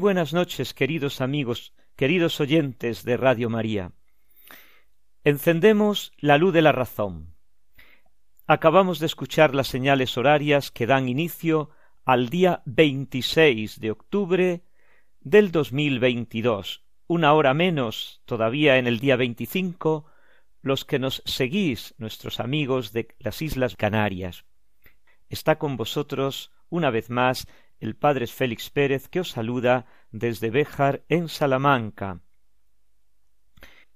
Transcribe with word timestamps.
Buenas 0.00 0.32
noches, 0.32 0.72
queridos 0.72 1.20
amigos, 1.20 1.74
queridos 1.94 2.40
oyentes 2.40 3.04
de 3.04 3.18
Radio 3.18 3.50
María. 3.50 3.92
Encendemos 5.24 6.12
la 6.16 6.38
luz 6.38 6.54
de 6.54 6.62
la 6.62 6.72
razón. 6.72 7.34
Acabamos 8.46 8.98
de 8.98 9.06
escuchar 9.06 9.54
las 9.54 9.68
señales 9.68 10.16
horarias 10.16 10.70
que 10.70 10.86
dan 10.86 11.08
inicio 11.08 11.68
al 12.06 12.30
día 12.30 12.62
26 12.64 13.78
de 13.78 13.90
octubre 13.90 14.64
del 15.20 15.52
2022, 15.52 16.82
una 17.06 17.34
hora 17.34 17.52
menos 17.52 18.22
todavía 18.24 18.78
en 18.78 18.86
el 18.86 19.00
día 19.00 19.16
25, 19.16 20.06
los 20.62 20.86
que 20.86 20.98
nos 20.98 21.22
seguís, 21.26 21.94
nuestros 21.98 22.40
amigos 22.40 22.92
de 22.92 23.08
las 23.18 23.42
Islas 23.42 23.76
Canarias. 23.76 24.46
Está 25.28 25.58
con 25.58 25.76
vosotros 25.76 26.50
una 26.70 26.88
vez 26.88 27.10
más 27.10 27.46
el 27.80 27.96
padre 27.96 28.26
Félix 28.26 28.70
Pérez 28.70 29.08
que 29.08 29.20
os 29.20 29.30
saluda 29.30 29.86
desde 30.10 30.50
Béjar 30.50 31.02
en 31.08 31.28
Salamanca. 31.28 32.20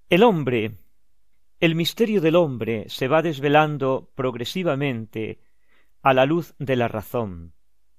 El 0.08 0.22
hombre, 0.22 0.78
el 1.60 1.74
misterio 1.74 2.20
del 2.20 2.36
hombre 2.36 2.86
se 2.88 3.08
va 3.08 3.22
desvelando 3.22 4.10
progresivamente 4.14 5.40
a 6.02 6.14
la 6.14 6.26
luz 6.26 6.54
de 6.58 6.76
la 6.76 6.88
razón. 6.88 7.54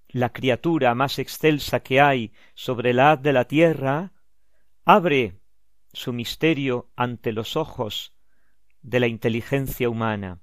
La 0.07 0.31
criatura 0.31 0.93
más 0.95 1.19
excelsa 1.19 1.81
que 1.81 2.01
hay 2.01 2.31
sobre 2.53 2.93
la 2.93 3.11
haz 3.11 3.21
de 3.21 3.33
la 3.33 3.45
tierra 3.45 4.13
abre 4.85 5.39
su 5.93 6.13
misterio 6.13 6.91
ante 6.95 7.31
los 7.31 7.55
ojos 7.55 8.15
de 8.81 8.99
la 8.99 9.07
inteligencia 9.07 9.89
humana 9.89 10.41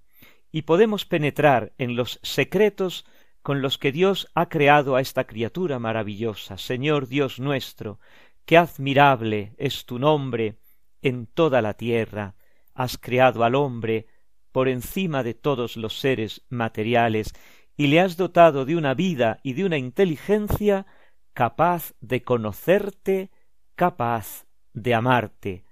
y 0.51 0.63
podemos 0.63 1.07
penetrar 1.07 1.73
en 1.79 1.97
los 1.97 2.21
secretos 2.23 3.07
con 3.43 3.61
los 3.61 3.77
que 3.79 3.93
Dios 3.93 4.31
ha 4.35 4.49
creado 4.49 4.97
a 4.97 5.01
esta 5.01 5.25
criatura 5.25 5.79
maravillosa. 5.79 6.59
Señor 6.59 7.09
Dios 7.09 7.41
nuestro, 7.41 7.99
qué 8.45 8.57
admirable 8.57 9.55
es 9.59 9.85
tu 9.85 9.99
nombre 9.99 10.59
en 11.03 11.27
toda 11.27 11.61
la 11.61 11.75
tierra. 11.75 12.37
Has 12.75 12.97
creado 12.99 13.45
al 13.45 13.55
hombre 13.55 14.07
por 14.53 14.69
encima 14.69 15.23
de 15.23 15.35
todos 15.35 15.77
los 15.77 15.99
seres 15.99 16.43
materiales 16.49 17.33
y 17.77 17.89
le 17.89 18.01
has 18.01 18.17
dotado 18.17 18.65
de 18.65 18.77
una 18.77 18.95
vida 18.95 19.41
y 19.43 19.55
de 19.55 19.65
una 19.65 19.79
inteligencia 19.79 20.87
capaz 21.33 21.95
de 22.01 22.23
conocerte, 22.23 23.31
capaz 23.75 24.47
de 24.73 24.95
amarte. 24.95 25.65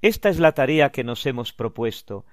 Esta 0.00 0.28
es 0.28 0.38
la 0.38 0.52
tarea 0.52 0.90
que 0.92 1.04
nos 1.04 1.26
hemos 1.26 1.52
propuesto, 1.52 2.24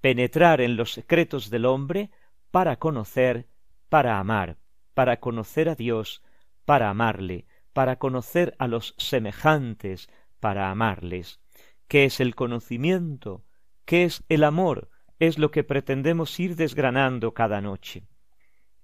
penetrar 0.00 0.60
en 0.60 0.76
los 0.76 0.92
secretos 0.92 1.50
del 1.50 1.66
hombre 1.66 2.10
para 2.50 2.76
conocer 2.76 3.46
para 3.90 4.18
amar, 4.18 4.56
para 4.94 5.20
conocer 5.20 5.68
a 5.68 5.74
Dios, 5.74 6.22
para 6.64 6.88
amarle, 6.88 7.46
para 7.74 7.96
conocer 7.96 8.54
a 8.58 8.66
los 8.66 8.94
semejantes, 8.96 10.08
para 10.40 10.70
amarles. 10.70 11.40
¿Qué 11.88 12.04
es 12.04 12.20
el 12.20 12.34
conocimiento? 12.34 13.44
¿Qué 13.84 14.04
es 14.04 14.24
el 14.28 14.44
amor? 14.44 14.90
Es 15.18 15.38
lo 15.38 15.50
que 15.50 15.64
pretendemos 15.64 16.40
ir 16.40 16.56
desgranando 16.56 17.34
cada 17.34 17.60
noche. 17.60 18.06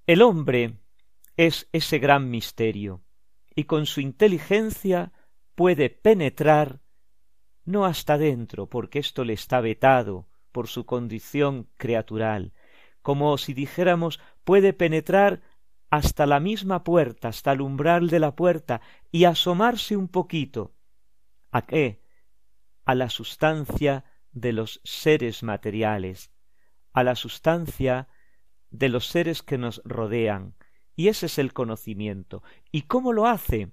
El 0.06 0.20
hombre 0.20 0.78
es 1.36 1.68
ese 1.72 1.98
gran 1.98 2.28
misterio, 2.28 3.02
y 3.54 3.64
con 3.64 3.86
su 3.86 4.00
inteligencia 4.00 5.12
puede 5.54 5.88
penetrar 5.88 6.80
no 7.64 7.84
hasta 7.84 8.18
dentro, 8.18 8.68
porque 8.68 8.98
esto 8.98 9.24
le 9.24 9.32
está 9.32 9.60
vetado 9.60 10.28
por 10.52 10.68
su 10.68 10.86
condición 10.86 11.68
creatural, 11.76 12.52
como 13.06 13.38
si 13.38 13.54
dijéramos 13.54 14.18
puede 14.42 14.72
penetrar 14.72 15.40
hasta 15.90 16.26
la 16.26 16.40
misma 16.40 16.82
puerta, 16.82 17.28
hasta 17.28 17.52
el 17.52 17.60
umbral 17.60 18.10
de 18.10 18.18
la 18.18 18.34
puerta, 18.34 18.80
y 19.12 19.26
asomarse 19.26 19.96
un 19.96 20.08
poquito. 20.08 20.74
¿A 21.52 21.62
qué? 21.62 22.02
A 22.84 22.96
la 22.96 23.08
sustancia 23.08 24.04
de 24.32 24.52
los 24.52 24.80
seres 24.82 25.44
materiales, 25.44 26.32
a 26.92 27.04
la 27.04 27.14
sustancia 27.14 28.08
de 28.72 28.88
los 28.88 29.06
seres 29.06 29.40
que 29.44 29.56
nos 29.56 29.82
rodean, 29.84 30.56
y 30.96 31.06
ese 31.06 31.26
es 31.26 31.38
el 31.38 31.52
conocimiento. 31.52 32.42
¿Y 32.72 32.82
cómo 32.82 33.12
lo 33.12 33.28
hace? 33.28 33.70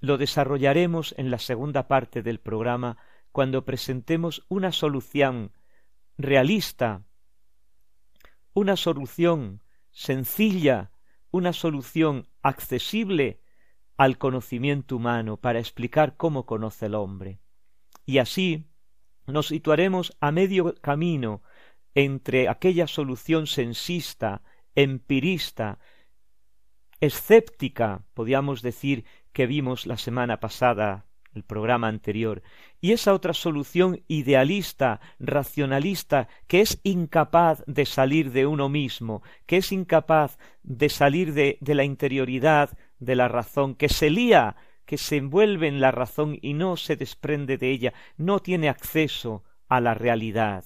Lo 0.00 0.16
desarrollaremos 0.16 1.14
en 1.18 1.30
la 1.30 1.38
segunda 1.38 1.86
parte 1.86 2.22
del 2.22 2.40
programa 2.40 2.96
cuando 3.30 3.66
presentemos 3.66 4.46
una 4.48 4.72
solución 4.72 5.52
realista 6.16 7.04
una 8.60 8.76
solución 8.76 9.62
sencilla, 9.90 10.90
una 11.30 11.54
solución 11.54 12.28
accesible 12.42 13.40
al 13.96 14.18
conocimiento 14.18 14.96
humano 14.96 15.38
para 15.38 15.60
explicar 15.60 16.18
cómo 16.18 16.44
conoce 16.44 16.86
el 16.86 16.94
hombre. 16.94 17.40
Y 18.04 18.18
así 18.18 18.66
nos 19.26 19.46
situaremos 19.46 20.14
a 20.20 20.30
medio 20.30 20.74
camino 20.82 21.42
entre 21.94 22.50
aquella 22.50 22.86
solución 22.86 23.46
sensista, 23.46 24.42
empirista, 24.74 25.78
escéptica, 27.00 28.04
podríamos 28.12 28.60
decir, 28.60 29.06
que 29.32 29.46
vimos 29.46 29.86
la 29.86 29.96
semana 29.96 30.38
pasada 30.38 31.06
el 31.32 31.44
programa 31.44 31.88
anterior, 31.88 32.42
y 32.80 32.92
esa 32.92 33.12
otra 33.12 33.34
solución 33.34 34.02
idealista, 34.08 35.00
racionalista, 35.18 36.28
que 36.46 36.60
es 36.60 36.80
incapaz 36.82 37.62
de 37.66 37.84
salir 37.84 38.32
de 38.32 38.46
uno 38.46 38.68
mismo, 38.68 39.22
que 39.46 39.58
es 39.58 39.70
incapaz 39.70 40.38
de 40.62 40.88
salir 40.88 41.34
de, 41.34 41.58
la 41.60 41.84
interioridad 41.84 42.76
de 42.98 43.16
la 43.16 43.28
razón, 43.28 43.74
que 43.74 43.88
se 43.88 44.08
lía, 44.08 44.56
que 44.86 44.96
se 44.96 45.18
envuelve 45.18 45.68
en 45.68 45.80
la 45.80 45.90
razón 45.90 46.38
y 46.40 46.54
no 46.54 46.76
se 46.76 46.96
desprende 46.96 47.58
de 47.58 47.70
ella, 47.70 47.92
no 48.16 48.40
tiene 48.40 48.68
acceso 48.68 49.44
a 49.68 49.80
la 49.80 49.94
realidad. 49.94 50.64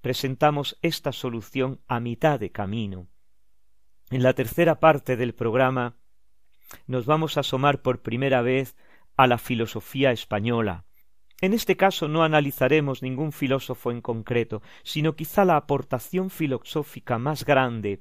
Presentamos 0.00 0.76
esta 0.82 1.12
solución 1.12 1.80
a 1.86 2.00
mitad 2.00 2.38
de 2.38 2.50
camino. 2.50 3.08
En 4.10 4.22
la 4.22 4.34
tercera 4.34 4.78
parte 4.80 5.16
del 5.16 5.34
programa 5.34 5.96
nos 6.86 7.06
vamos 7.06 7.36
a 7.36 7.40
asomar 7.40 7.80
por 7.80 8.02
primera 8.02 8.42
vez 8.42 8.76
a 9.16 9.26
la 9.26 9.38
filosofía 9.38 10.12
española. 10.12 10.84
En 11.40 11.52
este 11.52 11.76
caso 11.76 12.08
no 12.08 12.24
analizaremos 12.24 13.02
ningún 13.02 13.32
filósofo 13.32 13.90
en 13.90 14.00
concreto, 14.00 14.62
sino 14.82 15.16
quizá 15.16 15.44
la 15.44 15.56
aportación 15.56 16.30
filosófica 16.30 17.18
más 17.18 17.44
grande 17.44 18.00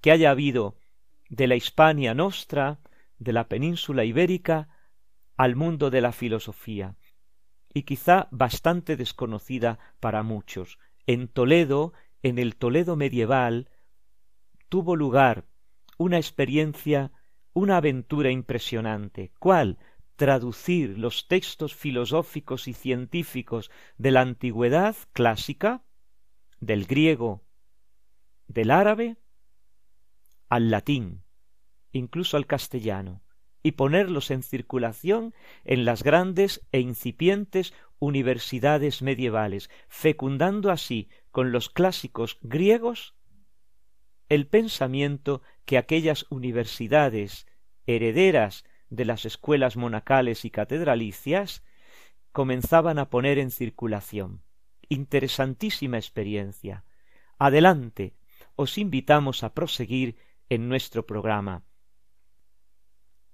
que 0.00 0.12
haya 0.12 0.30
habido 0.30 0.76
de 1.28 1.48
la 1.48 1.56
Hispania 1.56 2.14
nostra, 2.14 2.78
de 3.18 3.32
la 3.32 3.48
península 3.48 4.04
ibérica, 4.04 4.68
al 5.36 5.56
mundo 5.56 5.90
de 5.90 6.00
la 6.00 6.12
filosofía, 6.12 6.96
y 7.74 7.82
quizá 7.82 8.28
bastante 8.30 8.96
desconocida 8.96 9.78
para 10.00 10.22
muchos. 10.22 10.78
En 11.06 11.28
Toledo, 11.28 11.92
en 12.22 12.38
el 12.38 12.56
Toledo 12.56 12.96
medieval, 12.96 13.68
tuvo 14.68 14.96
lugar 14.96 15.44
una 15.98 16.16
experiencia, 16.18 17.12
una 17.52 17.78
aventura 17.78 18.30
impresionante. 18.30 19.32
¿Cuál? 19.38 19.78
Traducir 20.16 20.98
los 20.98 21.28
textos 21.28 21.74
filosóficos 21.74 22.68
y 22.68 22.72
científicos 22.72 23.70
de 23.98 24.10
la 24.10 24.22
antigüedad 24.22 24.96
clásica, 25.12 25.84
del 26.60 26.86
griego, 26.86 27.44
del 28.48 28.70
árabe, 28.70 29.16
al 30.48 30.70
latín, 30.70 31.22
incluso 31.92 32.36
al 32.36 32.46
castellano, 32.46 33.22
y 33.62 33.72
ponerlos 33.72 34.30
en 34.30 34.42
circulación 34.42 35.34
en 35.64 35.84
las 35.84 36.02
grandes 36.02 36.66
e 36.72 36.80
incipientes 36.80 37.74
universidades 37.98 39.02
medievales, 39.02 39.70
fecundando 39.88 40.70
así 40.70 41.08
con 41.30 41.52
los 41.52 41.68
clásicos 41.68 42.38
griegos 42.42 43.14
el 44.28 44.46
pensamiento 44.46 45.42
que 45.64 45.78
aquellas 45.78 46.26
universidades 46.30 47.46
herederas 47.86 48.64
de 48.90 49.04
las 49.04 49.24
escuelas 49.24 49.76
monacales 49.76 50.44
y 50.44 50.50
catedralicias 50.50 51.62
comenzaban 52.32 52.98
a 52.98 53.10
poner 53.10 53.38
en 53.38 53.50
circulación. 53.50 54.42
Interesantísima 54.88 55.96
experiencia. 55.96 56.84
Adelante, 57.38 58.14
os 58.54 58.78
invitamos 58.78 59.42
a 59.42 59.54
proseguir 59.54 60.16
en 60.48 60.68
nuestro 60.68 61.06
programa. 61.06 61.62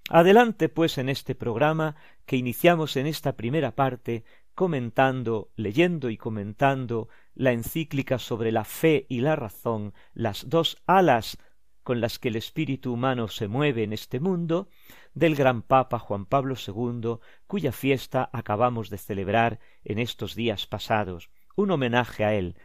Adelante, 0.09 0.67
pues, 0.69 0.97
en 0.97 1.09
este 1.09 1.33
programa 1.35 1.95
que 2.25 2.35
iniciamos 2.35 2.97
en 2.97 3.07
esta 3.07 3.37
primera 3.37 3.75
parte, 3.75 4.25
comentando, 4.53 5.51
leyendo 5.55 6.09
y 6.09 6.17
comentando 6.17 7.07
la 7.33 7.51
encíclica 7.51 8.19
sobre 8.19 8.51
la 8.51 8.65
fe 8.65 9.05
y 9.09 9.21
la 9.21 9.35
razón, 9.35 9.93
las 10.13 10.49
dos 10.49 10.81
alas 10.85 11.37
con 11.83 12.01
las 12.01 12.17
que 12.19 12.29
el 12.29 12.35
espíritu 12.35 12.93
humano 12.93 13.27
se 13.27 13.47
mueve 13.47 13.83
en 13.83 13.93
este 13.93 14.19
mundo, 14.19 14.69
del 15.13 15.35
gran 15.35 15.61
Papa 15.61 15.99
Juan 15.99 16.25
Pablo 16.25 16.55
II, 16.55 17.17
cuya 17.45 17.71
fiesta 17.71 18.29
acabamos 18.33 18.89
de 18.89 18.97
celebrar 18.97 19.59
en 19.83 19.99
estos 19.99 20.35
días 20.35 20.65
pasados, 20.65 21.29
un 21.55 21.71
homenaje 21.71 22.25
a 22.25 22.33
él, 22.33 22.55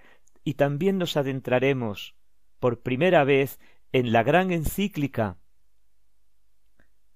y 0.45 0.55
también 0.55 0.99
nos 0.99 1.17
adentraremos 1.17 2.15
por 2.59 2.81
primera 2.81 3.25
vez 3.25 3.59
en 3.93 4.13
la 4.13 4.23
gran 4.23 4.51
encíclica 4.51 5.39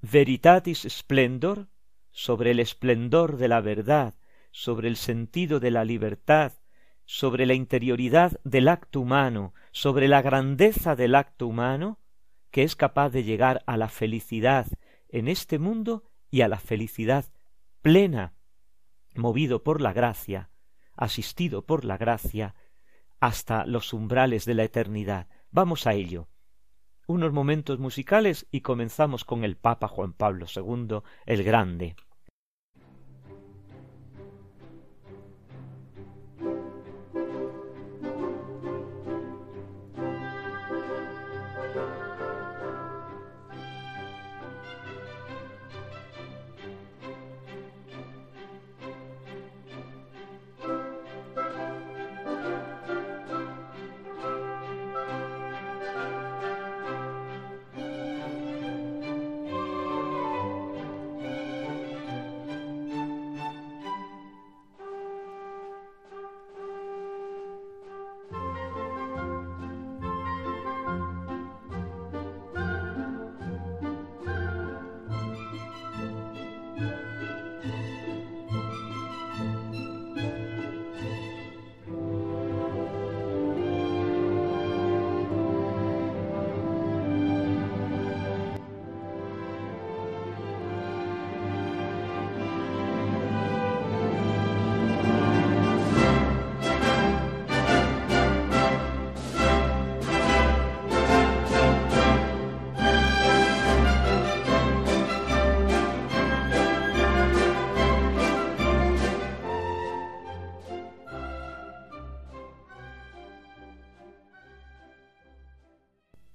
Veritatis 0.01 0.87
Splendor, 0.89 1.69
sobre 2.11 2.51
el 2.51 2.61
esplendor 2.61 3.37
de 3.37 3.49
la 3.49 3.61
verdad, 3.61 4.15
sobre 4.51 4.89
el 4.89 4.97
sentido 4.97 5.61
de 5.61 5.71
la 5.71 5.85
libertad, 5.85 6.53
sobre 7.05 7.47
la 7.47 7.55
interioridad 7.55 8.41
del 8.45 8.69
acto 8.69 9.01
humano, 9.01 9.55
sobre 9.71 10.09
la 10.09 10.23
grandeza 10.23 10.97
del 10.97 11.15
acto 11.15 11.47
humano, 11.47 11.99
que 12.51 12.63
es 12.63 12.77
capaz 12.77 13.11
de 13.11 13.25
llegar 13.25 13.63
a 13.67 13.77
la 13.77 13.89
felicidad 13.89 14.67
en 15.09 15.29
este 15.29 15.59
mundo 15.59 16.05
y 16.31 16.43
a 16.43 16.49
la 16.49 16.59
felicidad 16.59 17.27
plena, 17.83 18.35
movido 19.15 19.63
por 19.63 19.81
la 19.81 19.93
gracia, 19.93 20.51
asistido 20.97 21.67
por 21.67 21.85
la 21.85 21.97
gracia, 21.97 22.55
hasta 23.21 23.67
los 23.67 23.93
umbrales 23.93 24.45
de 24.45 24.55
la 24.55 24.65
eternidad. 24.65 25.29
Vamos 25.51 25.87
a 25.87 25.95
ello. 25.95 26.29
Unos 27.07 27.33
momentos 27.33 27.79
musicales 27.79 28.47
y 28.51 28.61
comenzamos 28.63 29.25
con 29.25 29.45
el 29.45 29.57
Papa 29.57 29.89
Juan 29.89 30.13
Pablo 30.13 30.47
II 30.55 31.03
el 31.27 31.43
Grande. 31.45 31.97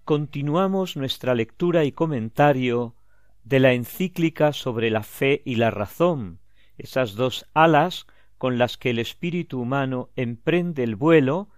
Continuamos 0.08 0.96
nuestra 0.96 1.36
lectura 1.36 1.84
y 1.84 1.92
comentario 1.92 2.96
de 3.44 3.60
la 3.60 3.74
encíclica 3.74 4.54
sobre 4.54 4.90
la 4.90 5.04
fe 5.04 5.42
y 5.44 5.56
la 5.56 5.70
razón, 5.70 6.40
esas 6.78 7.16
dos 7.16 7.46
alas 7.54 8.08
con 8.38 8.58
las 8.58 8.78
que 8.78 8.92
el 8.92 9.00
espíritu 9.00 9.60
humano 9.60 10.10
emprende 10.16 10.84
el 10.84 10.96
vuelo 10.96 11.50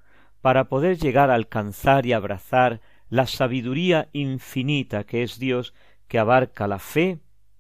para 0.41 0.67
poder 0.67 0.97
llegar 0.97 1.29
a 1.29 1.35
alcanzar 1.35 2.07
y 2.07 2.13
abrazar 2.13 2.81
la 3.07 3.27
sabiduría 3.27 4.09
infinita 4.13 5.03
que 5.03 5.21
es 5.21 5.37
Dios 5.37 5.75
que 6.07 6.17
abarca 6.17 6.67
la 6.67 6.79
fe 6.79 7.19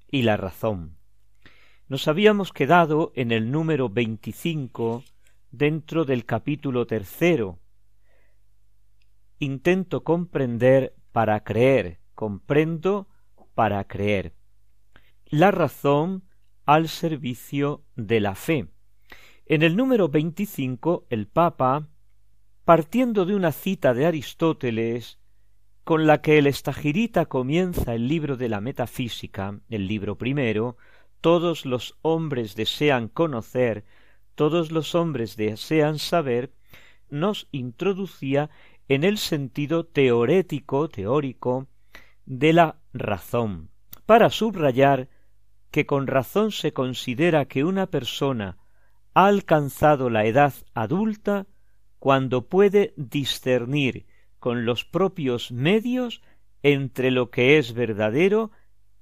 y 0.09 0.23
la 0.23 0.37
razón. 0.37 0.97
Nos 1.87 2.07
habíamos 2.07 2.51
quedado 2.51 3.11
en 3.13 3.31
el 3.31 3.51
número 3.51 3.89
veinticinco 3.89 5.03
dentro 5.51 6.03
del 6.03 6.25
capítulo 6.25 6.87
tercero, 6.87 7.59
intento 9.39 10.03
comprender 10.03 10.95
para 11.11 11.43
creer, 11.43 11.99
comprendo 12.13 13.07
para 13.55 13.83
creer. 13.85 14.33
La 15.25 15.51
razón 15.51 16.23
al 16.65 16.87
servicio 16.87 17.83
de 17.95 18.19
la 18.19 18.35
fe. 18.35 18.67
En 19.45 19.63
el 19.63 19.75
número 19.75 20.09
veinticinco 20.09 21.05
el 21.09 21.27
Papa, 21.27 21.87
partiendo 22.65 23.25
de 23.25 23.35
una 23.35 23.51
cita 23.51 23.93
de 23.93 24.05
Aristóteles, 24.05 25.19
con 25.83 26.05
la 26.05 26.21
que 26.21 26.37
el 26.37 26.45
estagirita 26.45 27.25
comienza 27.25 27.95
el 27.95 28.07
libro 28.07 28.37
de 28.37 28.47
la 28.47 28.61
metafísica, 28.61 29.59
el 29.69 29.87
libro 29.87 30.17
primero, 30.17 30.77
todos 31.19 31.65
los 31.65 31.97
hombres 32.03 32.55
desean 32.55 33.07
conocer, 33.07 33.85
todos 34.35 34.71
los 34.71 34.93
hombres 34.93 35.35
desean 35.35 35.97
saber, 35.97 36.53
nos 37.09 37.47
introducía 37.51 38.51
en 38.89 39.03
el 39.03 39.19
sentido 39.19 39.85
teorético, 39.85 40.89
teórico, 40.89 41.67
de 42.25 42.53
la 42.53 42.81
razón, 42.91 43.69
para 44.07 44.31
subrayar 44.31 45.09
que 45.69 45.85
con 45.85 46.07
razón 46.07 46.51
se 46.51 46.73
considera 46.73 47.45
que 47.45 47.63
una 47.63 47.85
persona 47.85 48.57
ha 49.13 49.27
alcanzado 49.27 50.09
la 50.09 50.25
edad 50.25 50.53
adulta 50.73 51.45
cuando 51.99 52.47
puede 52.49 52.93
discernir 52.97 54.07
con 54.39 54.65
los 54.65 54.85
propios 54.85 55.51
medios 55.51 56.23
entre 56.63 57.11
lo 57.11 57.29
que 57.29 57.59
es 57.59 57.73
verdadero 57.73 58.51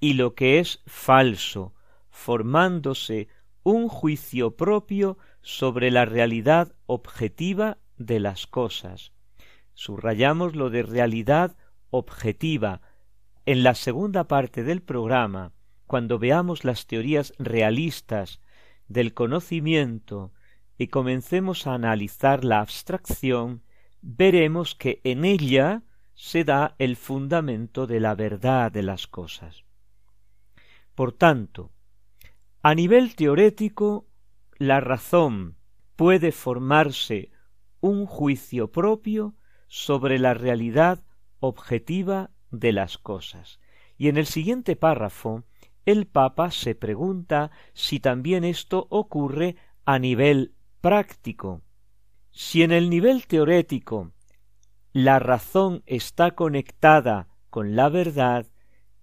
y 0.02 0.14
lo 0.14 0.36
que 0.36 0.60
es 0.60 0.84
falso, 0.86 1.74
formándose 2.10 3.30
un 3.64 3.88
juicio 3.88 4.58
propio 4.58 5.18
sobre 5.42 5.92
la 5.92 6.04
realidad 6.04 6.76
objetiva 6.88 7.78
de 7.98 8.20
las 8.20 8.48
cosas. 8.48 9.14
Subrayamos 9.78 10.56
lo 10.56 10.72
de 10.72 10.82
realidad 10.82 11.56
objetiva. 11.92 12.82
En 13.46 13.62
la 13.62 13.76
segunda 13.76 14.28
parte 14.28 14.64
del 14.64 14.82
programa, 14.82 15.54
cuando 15.86 16.18
veamos 16.18 16.66
las 16.66 16.88
teorías 16.88 17.32
realistas 17.38 18.42
del 18.88 19.14
conocimiento 19.14 20.34
y 20.80 20.88
comencemos 20.88 21.68
a 21.68 21.76
analizar 21.76 22.44
la 22.44 22.60
abstracción, 22.60 23.62
veremos 24.02 24.74
que 24.74 25.00
en 25.04 25.26
ella 25.26 25.84
se 26.16 26.44
da 26.44 26.74
el 26.80 26.96
fundamento 26.96 27.86
de 27.86 28.00
la 28.00 28.16
verdad 28.16 28.72
de 28.72 28.82
las 28.82 29.06
cosas. 29.06 29.64
Por 30.96 31.12
tanto, 31.12 31.72
a 32.64 32.74
nivel 32.74 33.16
teorético, 33.16 34.08
la 34.58 34.80
razón 34.80 35.56
puede 35.96 36.32
formarse 36.32 37.30
un 37.80 38.08
juicio 38.08 38.72
propio 38.72 39.36
sobre 39.68 40.20
la 40.20 40.34
realidad 40.34 41.04
objetiva 41.40 42.32
de 42.52 42.72
las 42.72 42.98
cosas. 42.98 43.60
Y 43.98 44.10
en 44.10 44.18
el 44.18 44.26
siguiente 44.26 44.76
párrafo, 44.76 45.44
el 45.86 46.06
Papa 46.06 46.52
se 46.52 46.76
pregunta 46.76 47.52
si 47.74 48.00
también 48.00 48.44
esto 48.44 48.88
ocurre 48.90 49.56
a 49.86 50.00
nivel 50.00 50.54
práctico. 50.82 51.62
Si 52.32 52.62
en 52.62 52.72
el 52.72 52.90
nivel 52.90 53.26
teorético 53.26 54.12
la 54.94 55.20
razón 55.20 55.84
está 55.86 56.32
conectada 56.32 57.28
con 57.50 57.76
la 57.76 57.90
verdad, 57.90 58.48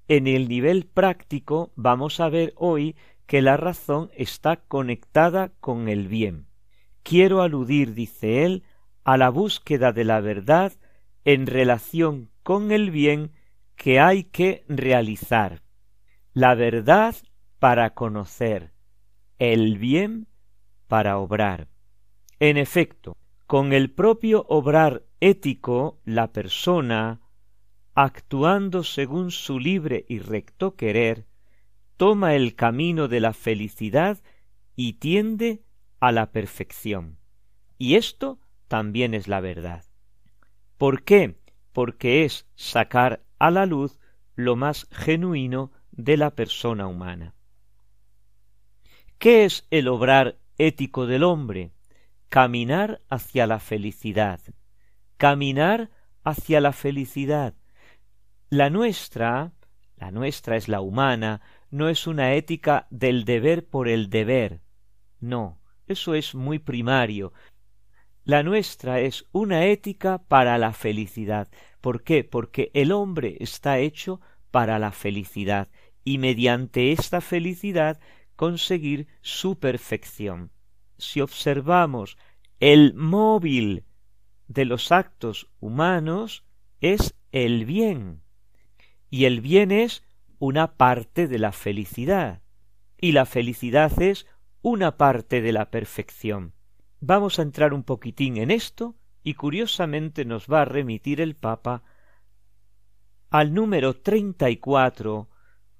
en 0.08 0.26
el 0.26 0.48
nivel 0.48 0.86
práctico 0.86 1.72
vamos 1.76 2.20
a 2.20 2.28
ver 2.28 2.52
hoy 2.56 2.96
que 3.26 3.42
la 3.42 3.56
razón 3.56 4.10
está 4.14 4.56
conectada 4.56 5.52
con 5.60 5.88
el 5.88 6.08
bien. 6.08 6.46
Quiero 7.02 7.42
aludir, 7.42 7.94
dice 7.94 8.44
él, 8.44 8.64
a 9.04 9.16
la 9.16 9.28
búsqueda 9.28 9.92
de 9.92 10.04
la 10.04 10.20
verdad 10.20 10.72
en 11.24 11.46
relación 11.46 12.30
con 12.42 12.72
el 12.72 12.90
bien 12.90 13.32
que 13.76 14.00
hay 14.00 14.24
que 14.24 14.64
realizar, 14.68 15.62
la 16.32 16.54
verdad 16.54 17.14
para 17.58 17.90
conocer, 17.94 18.72
el 19.38 19.78
bien 19.78 20.26
para 20.86 21.18
obrar. 21.18 21.68
En 22.40 22.56
efecto, 22.56 23.16
con 23.46 23.72
el 23.72 23.90
propio 23.90 24.44
obrar 24.48 25.04
ético, 25.20 26.00
la 26.04 26.32
persona, 26.32 27.20
actuando 27.94 28.82
según 28.82 29.30
su 29.30 29.58
libre 29.58 30.04
y 30.08 30.18
recto 30.18 30.76
querer, 30.76 31.26
toma 31.96 32.34
el 32.34 32.54
camino 32.54 33.08
de 33.08 33.20
la 33.20 33.32
felicidad 33.32 34.18
y 34.76 34.94
tiende 34.94 35.62
a 36.00 36.12
la 36.12 36.32
perfección. 36.32 37.18
Y 37.78 37.94
esto 37.94 38.38
también 38.74 39.14
es 39.14 39.28
la 39.28 39.38
verdad. 39.38 39.84
¿Por 40.78 41.04
qué? 41.04 41.38
Porque 41.72 42.24
es 42.24 42.48
sacar 42.56 43.22
a 43.38 43.52
la 43.52 43.66
luz 43.66 44.00
lo 44.34 44.56
más 44.56 44.88
genuino 44.90 45.70
de 45.92 46.16
la 46.16 46.34
persona 46.34 46.88
humana. 46.88 47.36
¿Qué 49.18 49.44
es 49.44 49.64
el 49.70 49.86
obrar 49.86 50.40
ético 50.58 51.06
del 51.06 51.22
hombre? 51.22 51.70
Caminar 52.28 53.00
hacia 53.08 53.46
la 53.46 53.60
felicidad. 53.60 54.40
Caminar 55.18 55.90
hacia 56.24 56.60
la 56.60 56.72
felicidad. 56.72 57.54
La 58.50 58.70
nuestra, 58.70 59.52
la 59.94 60.10
nuestra 60.10 60.56
es 60.56 60.66
la 60.66 60.80
humana, 60.80 61.42
no 61.70 61.88
es 61.88 62.08
una 62.08 62.34
ética 62.34 62.88
del 62.90 63.24
deber 63.24 63.68
por 63.68 63.86
el 63.86 64.10
deber. 64.10 64.62
No, 65.20 65.60
eso 65.86 66.16
es 66.16 66.34
muy 66.34 66.58
primario. 66.58 67.32
La 68.24 68.42
nuestra 68.42 69.00
es 69.00 69.26
una 69.32 69.66
ética 69.66 70.16
para 70.16 70.56
la 70.56 70.72
felicidad. 70.72 71.48
¿Por 71.82 72.02
qué? 72.02 72.24
Porque 72.24 72.70
el 72.72 72.90
hombre 72.90 73.36
está 73.40 73.78
hecho 73.78 74.22
para 74.50 74.78
la 74.78 74.92
felicidad 74.92 75.68
y 76.04 76.16
mediante 76.16 76.92
esta 76.92 77.20
felicidad 77.20 78.00
conseguir 78.34 79.08
su 79.20 79.58
perfección. 79.58 80.50
Si 80.96 81.20
observamos 81.20 82.16
el 82.60 82.94
móvil 82.94 83.84
de 84.48 84.64
los 84.64 84.90
actos 84.90 85.50
humanos 85.60 86.44
es 86.80 87.14
el 87.30 87.66
bien. 87.66 88.22
Y 89.10 89.26
el 89.26 89.42
bien 89.42 89.70
es 89.70 90.02
una 90.38 90.78
parte 90.78 91.28
de 91.28 91.38
la 91.38 91.52
felicidad. 91.52 92.40
Y 92.98 93.12
la 93.12 93.26
felicidad 93.26 94.00
es 94.00 94.26
una 94.62 94.96
parte 94.96 95.42
de 95.42 95.52
la 95.52 95.70
perfección. 95.70 96.53
Vamos 97.06 97.38
a 97.38 97.42
entrar 97.42 97.74
un 97.74 97.82
poquitín 97.82 98.38
en 98.38 98.50
esto 98.50 98.94
y 99.22 99.34
curiosamente 99.34 100.24
nos 100.24 100.46
va 100.46 100.62
a 100.62 100.64
remitir 100.64 101.20
el 101.20 101.36
Papa 101.36 101.82
al 103.28 103.52
número 103.52 103.92
treinta 103.92 104.48
y 104.48 104.56
cuatro 104.56 105.28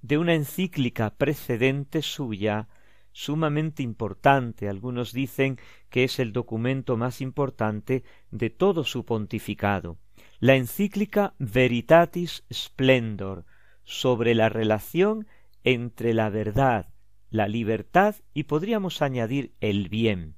de 0.03 0.19
una 0.19 0.35
encíclica 0.35 1.17
precedente 1.17 2.03
suya, 2.03 2.69
sumamente 3.13 3.83
importante. 3.83 4.69
Algunos 4.69 5.15
dicen 5.15 5.59
que 5.89 6.05
es 6.05 6.19
el 6.19 6.35
documento 6.35 6.99
más 6.99 7.23
importante 7.23 8.05
de 8.31 8.51
todo 8.51 8.85
su 8.85 9.07
pontificado. 9.07 9.97
La 10.41 10.57
encíclica 10.57 11.33
Veritatis 11.39 12.45
Splendor, 12.53 13.47
sobre 13.83 14.35
la 14.35 14.51
relación 14.51 15.27
entre 15.63 16.13
la 16.13 16.29
verdad, 16.29 16.93
la 17.31 17.49
libertad 17.49 18.15
y 18.35 18.43
podríamos 18.43 19.01
añadir 19.01 19.55
el 19.61 19.89
bien. 19.89 20.37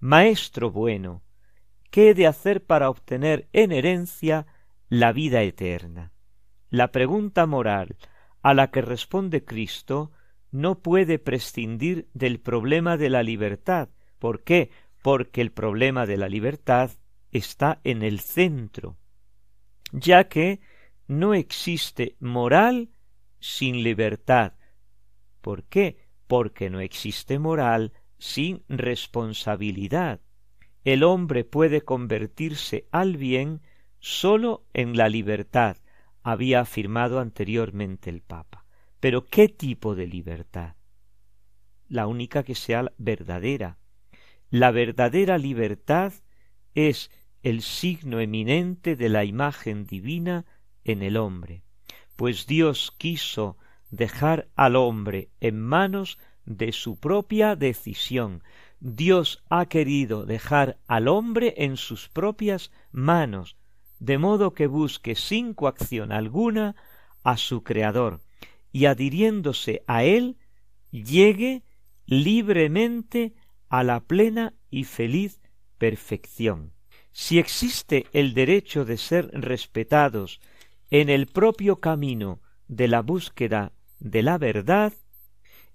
Maestro 0.00 0.70
bueno, 0.70 1.22
¿qué 1.90 2.10
he 2.10 2.14
de 2.14 2.26
hacer 2.26 2.64
para 2.64 2.88
obtener 2.88 3.48
en 3.52 3.70
herencia 3.70 4.46
la 4.88 5.12
vida 5.12 5.42
eterna? 5.42 6.12
La 6.70 6.90
pregunta 6.90 7.44
moral 7.44 7.96
a 8.40 8.54
la 8.54 8.70
que 8.70 8.80
responde 8.80 9.44
Cristo 9.44 10.10
no 10.50 10.80
puede 10.80 11.18
prescindir 11.18 12.08
del 12.14 12.40
problema 12.40 12.96
de 12.96 13.10
la 13.10 13.22
libertad. 13.22 13.90
¿Por 14.18 14.42
qué? 14.42 14.70
Porque 15.02 15.42
el 15.42 15.52
problema 15.52 16.06
de 16.06 16.16
la 16.16 16.30
libertad 16.30 16.92
está 17.30 17.80
en 17.84 18.02
el 18.02 18.20
centro, 18.20 18.96
ya 19.92 20.28
que 20.28 20.60
no 21.08 21.34
existe 21.34 22.16
moral 22.20 22.88
sin 23.38 23.82
libertad. 23.82 24.54
¿Por 25.42 25.64
qué? 25.64 26.08
Porque 26.26 26.70
no 26.70 26.80
existe 26.80 27.38
moral 27.38 27.92
sin 28.20 28.62
responsabilidad. 28.68 30.20
El 30.84 31.02
hombre 31.02 31.44
puede 31.44 31.80
convertirse 31.80 32.86
al 32.92 33.16
bien 33.16 33.62
sólo 33.98 34.64
en 34.72 34.96
la 34.96 35.08
libertad, 35.08 35.78
había 36.22 36.60
afirmado 36.60 37.18
anteriormente 37.18 38.10
el 38.10 38.20
Papa. 38.20 38.64
Pero 39.00 39.26
¿qué 39.26 39.48
tipo 39.48 39.94
de 39.94 40.06
libertad? 40.06 40.76
La 41.88 42.06
única 42.06 42.44
que 42.44 42.54
sea 42.54 42.92
verdadera. 42.98 43.78
La 44.50 44.70
verdadera 44.70 45.38
libertad 45.38 46.12
es 46.74 47.10
el 47.42 47.62
signo 47.62 48.20
eminente 48.20 48.96
de 48.96 49.08
la 49.08 49.24
imagen 49.24 49.86
divina 49.86 50.44
en 50.84 51.02
el 51.02 51.16
hombre, 51.16 51.62
pues 52.16 52.46
Dios 52.46 52.94
quiso 52.96 53.56
dejar 53.90 54.48
al 54.56 54.76
hombre 54.76 55.30
en 55.40 55.60
manos 55.60 56.18
de 56.50 56.72
su 56.72 56.96
propia 56.96 57.54
decisión. 57.54 58.42
Dios 58.80 59.44
ha 59.48 59.66
querido 59.66 60.26
dejar 60.26 60.78
al 60.88 61.06
hombre 61.06 61.54
en 61.58 61.76
sus 61.76 62.08
propias 62.08 62.72
manos, 62.90 63.56
de 64.00 64.18
modo 64.18 64.52
que 64.52 64.66
busque 64.66 65.14
sin 65.14 65.54
coacción 65.54 66.10
alguna 66.10 66.74
a 67.22 67.36
su 67.36 67.62
Creador, 67.62 68.20
y 68.72 68.86
adhiriéndose 68.86 69.84
a 69.86 70.02
él, 70.02 70.38
llegue 70.90 71.62
libremente 72.06 73.34
a 73.68 73.84
la 73.84 74.00
plena 74.00 74.54
y 74.70 74.84
feliz 74.84 75.40
perfección. 75.78 76.72
Si 77.12 77.38
existe 77.38 78.06
el 78.12 78.34
derecho 78.34 78.84
de 78.84 78.96
ser 78.96 79.30
respetados 79.32 80.40
en 80.90 81.10
el 81.10 81.26
propio 81.26 81.76
camino 81.76 82.40
de 82.66 82.88
la 82.88 83.02
búsqueda 83.02 83.72
de 84.00 84.22
la 84.22 84.38
verdad, 84.38 84.92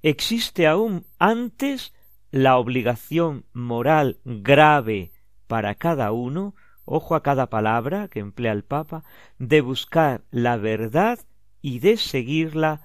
existe 0.06 0.68
aún 0.68 1.08
antes 1.18 1.92
la 2.30 2.58
obligación 2.58 3.46
moral 3.54 4.20
grave 4.24 5.12
para 5.48 5.74
cada 5.74 6.12
uno, 6.12 6.54
ojo 6.86 7.16
a 7.16 7.24
cada 7.24 7.50
palabra 7.50 8.08
que 8.08 8.20
emplea 8.20 8.52
el 8.52 8.64
Papa, 8.64 9.04
de 9.40 9.62
buscar 9.62 10.24
la 10.30 10.58
verdad 10.58 11.18
y 11.60 11.80
de 11.80 11.98
seguirla 11.98 12.82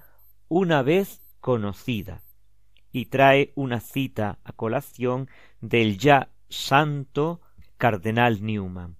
una 0.47 0.81
vez 0.81 1.21
conocida. 1.41 2.23
Y 2.91 3.05
trae 3.05 3.51
una 3.53 3.81
cita 3.81 4.39
a 4.43 4.51
colación 4.53 5.29
del 5.59 5.99
ya 5.99 6.31
santo 6.49 7.39
cardenal 7.77 8.43
Newman, 8.43 8.97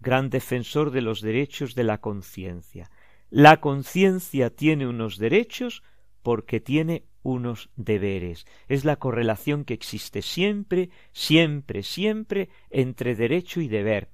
gran 0.00 0.30
defensor 0.30 0.90
de 0.90 1.00
los 1.00 1.20
derechos 1.20 1.76
de 1.76 1.84
la 1.84 1.98
conciencia. 1.98 2.90
La 3.30 3.60
conciencia 3.60 4.50
tiene 4.50 4.88
unos 4.88 5.16
derechos 5.18 5.84
porque 6.26 6.58
tiene 6.58 7.04
unos 7.22 7.70
deberes. 7.76 8.48
Es 8.66 8.84
la 8.84 8.96
correlación 8.96 9.64
que 9.64 9.74
existe 9.74 10.22
siempre, 10.22 10.90
siempre, 11.12 11.84
siempre 11.84 12.48
entre 12.68 13.14
derecho 13.14 13.60
y 13.60 13.68
deber. 13.68 14.10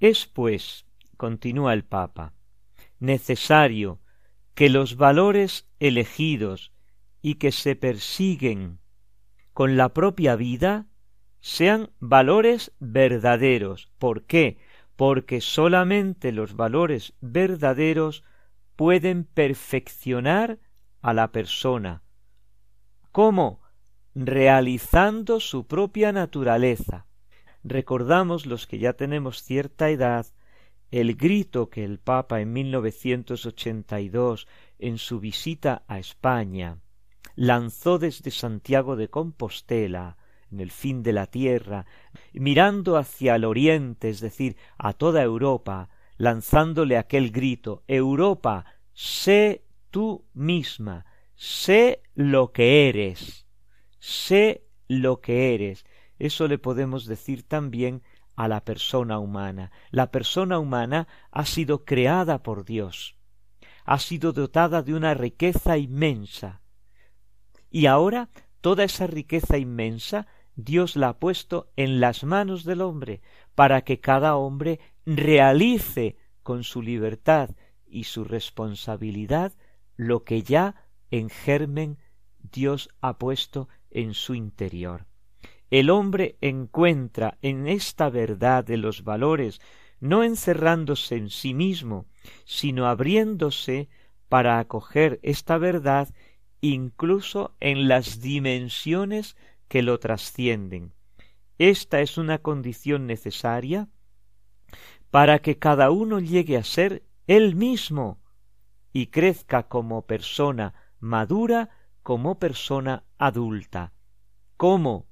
Es, 0.00 0.26
pues, 0.26 0.86
continúa 1.16 1.72
el 1.72 1.84
Papa, 1.84 2.34
necesario 2.98 4.00
que 4.56 4.70
los 4.70 4.96
valores 4.96 5.68
elegidos 5.78 6.72
y 7.22 7.36
que 7.36 7.52
se 7.52 7.76
persiguen 7.76 8.80
con 9.52 9.76
la 9.76 9.90
propia 9.90 10.34
vida 10.34 10.88
sean 11.38 11.90
valores 12.00 12.72
verdaderos. 12.80 13.92
¿Por 14.00 14.24
qué? 14.24 14.58
Porque 14.96 15.40
solamente 15.40 16.32
los 16.32 16.56
valores 16.56 17.14
verdaderos 17.20 18.24
pueden 18.74 19.22
perfeccionar 19.22 20.58
a 21.00 21.12
la 21.12 21.32
persona. 21.32 22.02
¿Cómo? 23.12 23.60
Realizando 24.14 25.40
su 25.40 25.66
propia 25.66 26.12
naturaleza. 26.12 27.06
Recordamos 27.62 28.46
los 28.46 28.66
que 28.66 28.78
ya 28.78 28.94
tenemos 28.94 29.42
cierta 29.42 29.90
edad 29.90 30.26
el 30.90 31.14
grito 31.14 31.70
que 31.70 31.84
el 31.84 31.98
Papa 32.00 32.40
en 32.40 32.52
1982 32.52 34.48
en 34.78 34.98
su 34.98 35.20
visita 35.20 35.84
a 35.86 35.98
España 35.98 36.78
lanzó 37.36 37.98
desde 37.98 38.30
Santiago 38.30 38.96
de 38.96 39.08
Compostela 39.08 40.16
en 40.50 40.60
el 40.60 40.72
fin 40.72 41.02
de 41.02 41.12
la 41.12 41.26
tierra, 41.26 41.86
mirando 42.32 42.96
hacia 42.96 43.36
el 43.36 43.44
oriente, 43.44 44.10
es 44.10 44.20
decir, 44.20 44.56
a 44.78 44.92
toda 44.92 45.22
Europa, 45.22 45.88
lanzándole 46.16 46.96
aquel 46.96 47.30
grito 47.30 47.84
Europa, 47.86 48.64
sé 48.92 49.64
tú 49.90 50.26
misma, 50.32 51.04
sé 51.34 52.02
lo 52.14 52.52
que 52.52 52.88
eres, 52.88 53.46
sé 53.98 54.64
lo 54.88 55.20
que 55.20 55.54
eres. 55.54 55.84
Eso 56.18 56.48
le 56.48 56.58
podemos 56.58 57.06
decir 57.06 57.42
también 57.42 58.02
a 58.36 58.48
la 58.48 58.64
persona 58.64 59.18
humana. 59.18 59.70
La 59.90 60.10
persona 60.10 60.58
humana 60.58 61.08
ha 61.30 61.44
sido 61.44 61.84
creada 61.84 62.42
por 62.42 62.64
Dios. 62.64 63.16
ha 63.84 63.98
sido 63.98 64.32
dotada 64.32 64.82
de 64.82 64.94
una 64.94 65.14
riqueza 65.14 65.76
inmensa. 65.76 66.60
Y 67.70 67.86
ahora 67.86 68.28
toda 68.60 68.84
esa 68.84 69.06
riqueza 69.08 69.58
inmensa 69.58 70.28
Dios 70.54 70.96
la 70.96 71.08
ha 71.10 71.18
puesto 71.18 71.72
en 71.76 72.00
las 72.00 72.24
manos 72.24 72.64
del 72.64 72.82
hombre, 72.82 73.22
para 73.54 73.82
que 73.82 74.00
cada 74.00 74.36
hombre 74.36 74.80
realice 75.06 76.16
con 76.42 76.64
su 76.64 76.82
libertad 76.82 77.50
y 77.86 78.04
su 78.04 78.24
responsabilidad 78.24 79.52
lo 80.00 80.24
que 80.24 80.42
ya 80.42 80.76
en 81.10 81.28
germen 81.28 81.98
Dios 82.38 82.88
ha 83.02 83.18
puesto 83.18 83.68
en 83.90 84.14
su 84.14 84.34
interior. 84.34 85.04
El 85.70 85.90
hombre 85.90 86.38
encuentra 86.40 87.36
en 87.42 87.68
esta 87.68 88.08
verdad 88.08 88.64
de 88.64 88.78
los 88.78 89.04
valores 89.04 89.60
no 90.00 90.24
encerrándose 90.24 91.16
en 91.16 91.28
sí 91.28 91.52
mismo, 91.52 92.06
sino 92.46 92.86
abriéndose 92.86 93.90
para 94.30 94.58
acoger 94.58 95.20
esta 95.22 95.58
verdad 95.58 96.08
incluso 96.62 97.54
en 97.60 97.86
las 97.86 98.22
dimensiones 98.22 99.36
que 99.68 99.82
lo 99.82 100.00
trascienden. 100.00 100.94
Esta 101.58 102.00
es 102.00 102.16
una 102.16 102.38
condición 102.38 103.06
necesaria 103.06 103.88
para 105.10 105.40
que 105.40 105.58
cada 105.58 105.90
uno 105.90 106.20
llegue 106.20 106.56
a 106.56 106.64
ser 106.64 107.02
él 107.26 107.54
mismo 107.54 108.18
y 108.92 109.06
crezca 109.06 109.64
como 109.64 110.02
persona 110.02 110.74
madura, 110.98 111.70
como 112.02 112.38
persona 112.38 113.04
adulta. 113.18 113.92
¿Cómo? 114.56 115.06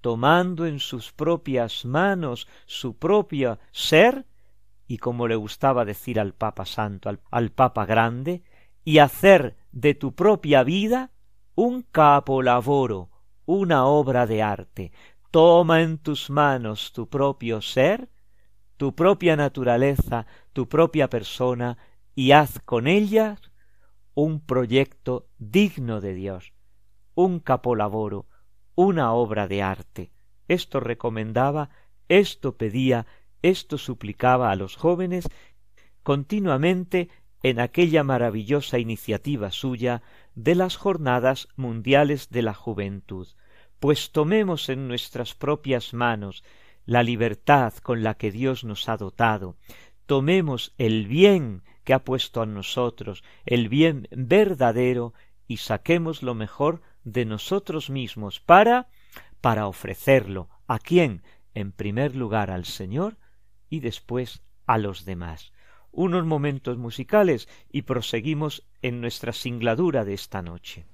Tomando 0.00 0.66
en 0.66 0.80
sus 0.80 1.12
propias 1.12 1.84
manos 1.84 2.48
su 2.66 2.96
propio 2.98 3.58
ser, 3.72 4.26
y 4.86 4.98
como 4.98 5.28
le 5.28 5.36
gustaba 5.36 5.84
decir 5.84 6.20
al 6.20 6.34
Papa 6.34 6.66
Santo, 6.66 7.10
al, 7.30 7.50
Papa 7.50 7.86
Grande, 7.86 8.42
y 8.84 8.98
hacer 8.98 9.56
de 9.72 9.94
tu 9.94 10.14
propia 10.14 10.62
vida 10.62 11.10
un 11.54 11.82
capolavoro, 11.82 13.10
una 13.46 13.86
obra 13.86 14.26
de 14.26 14.42
arte. 14.42 14.92
Toma 15.30 15.82
en 15.82 15.98
tus 15.98 16.30
manos 16.30 16.92
tu 16.92 17.08
propio 17.08 17.62
ser, 17.62 18.10
tu 18.76 18.94
propia 18.94 19.36
naturaleza, 19.36 20.26
tu 20.52 20.68
propia 20.68 21.08
persona, 21.08 21.78
y 22.14 22.32
haz 22.32 22.60
con 22.60 22.86
ella 22.86 23.38
un 24.14 24.40
proyecto 24.40 25.28
digno 25.38 26.00
de 26.00 26.14
Dios, 26.14 26.52
un 27.14 27.40
capolavoro, 27.40 28.26
una 28.74 29.12
obra 29.12 29.48
de 29.48 29.62
arte. 29.62 30.12
Esto 30.48 30.80
recomendaba, 30.80 31.70
esto 32.08 32.56
pedía 32.56 33.06
esto 33.44 33.76
suplicaba 33.76 34.50
a 34.50 34.56
los 34.56 34.74
jóvenes 34.74 35.28
continuamente 36.02 37.10
en 37.42 37.60
aquella 37.60 38.02
maravillosa 38.02 38.78
iniciativa 38.78 39.50
suya 39.50 40.00
de 40.34 40.54
las 40.54 40.76
Jornadas 40.76 41.48
Mundiales 41.54 42.30
de 42.30 42.40
la 42.40 42.54
Juventud, 42.54 43.28
pues 43.80 44.12
tomemos 44.12 44.70
en 44.70 44.88
nuestras 44.88 45.34
propias 45.34 45.92
manos 45.92 46.42
la 46.86 47.02
libertad 47.02 47.74
con 47.82 48.02
la 48.02 48.14
que 48.14 48.30
Dios 48.30 48.64
nos 48.64 48.88
ha 48.88 48.96
dotado, 48.96 49.56
tomemos 50.06 50.72
el 50.78 51.06
bien 51.06 51.64
que 51.84 51.94
ha 51.94 52.04
puesto 52.04 52.42
a 52.42 52.46
nosotros, 52.46 53.22
el 53.44 53.68
bien 53.68 54.08
verdadero, 54.10 55.14
y 55.46 55.58
saquemos 55.58 56.22
lo 56.22 56.34
mejor 56.34 56.80
de 57.04 57.24
nosotros 57.26 57.90
mismos 57.90 58.40
para 58.40 58.88
para 59.40 59.66
ofrecerlo 59.66 60.48
a 60.66 60.78
quién 60.78 61.22
en 61.52 61.70
primer 61.72 62.16
lugar 62.16 62.50
al 62.50 62.64
Señor 62.64 63.18
y 63.68 63.80
después 63.80 64.42
a 64.66 64.78
los 64.78 65.04
demás. 65.04 65.52
Unos 65.92 66.24
momentos 66.24 66.78
musicales 66.78 67.46
y 67.70 67.82
proseguimos 67.82 68.66
en 68.80 69.02
nuestra 69.02 69.34
singladura 69.34 70.06
de 70.06 70.14
esta 70.14 70.40
noche. 70.40 70.86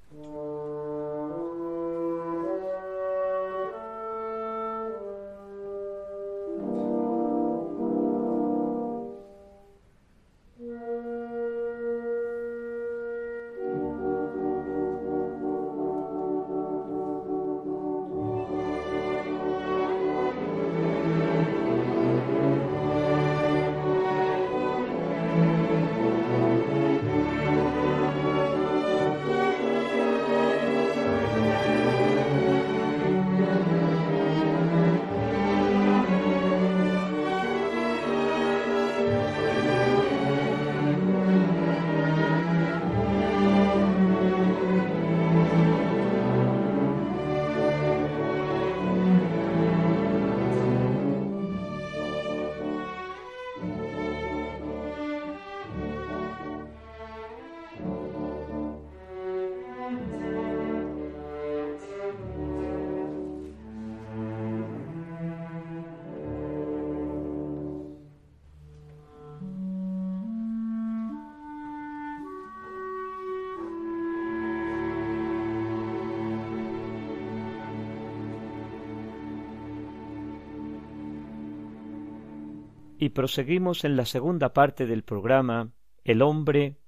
Y 83.11 83.13
proseguimos 83.13 83.83
en 83.83 83.97
la 83.97 84.07
segunda 84.07 84.53
parte 84.53 84.87
del 84.87 85.03
programa 85.03 85.73
El 86.05 86.23
hombre 86.23 86.79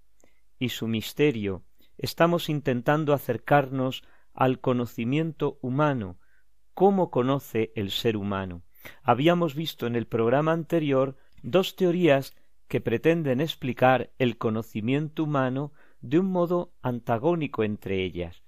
y 0.56 0.68
su 0.68 0.86
misterio. 0.86 1.64
Estamos 1.98 2.48
intentando 2.48 3.12
acercarnos 3.12 4.04
al 4.32 4.60
conocimiento 4.60 5.58
humano, 5.62 6.20
cómo 6.74 7.10
conoce 7.10 7.72
el 7.74 7.90
ser 7.90 8.16
humano. 8.16 8.62
Habíamos 9.02 9.56
visto 9.56 9.88
en 9.88 9.96
el 9.96 10.06
programa 10.06 10.52
anterior 10.52 11.16
dos 11.42 11.74
teorías 11.74 12.36
que 12.68 12.80
pretenden 12.80 13.40
explicar 13.40 14.12
el 14.20 14.38
conocimiento 14.38 15.24
humano 15.24 15.72
de 16.02 16.20
un 16.20 16.26
modo 16.26 16.72
antagónico 16.82 17.64
entre 17.64 18.04
ellas. 18.04 18.44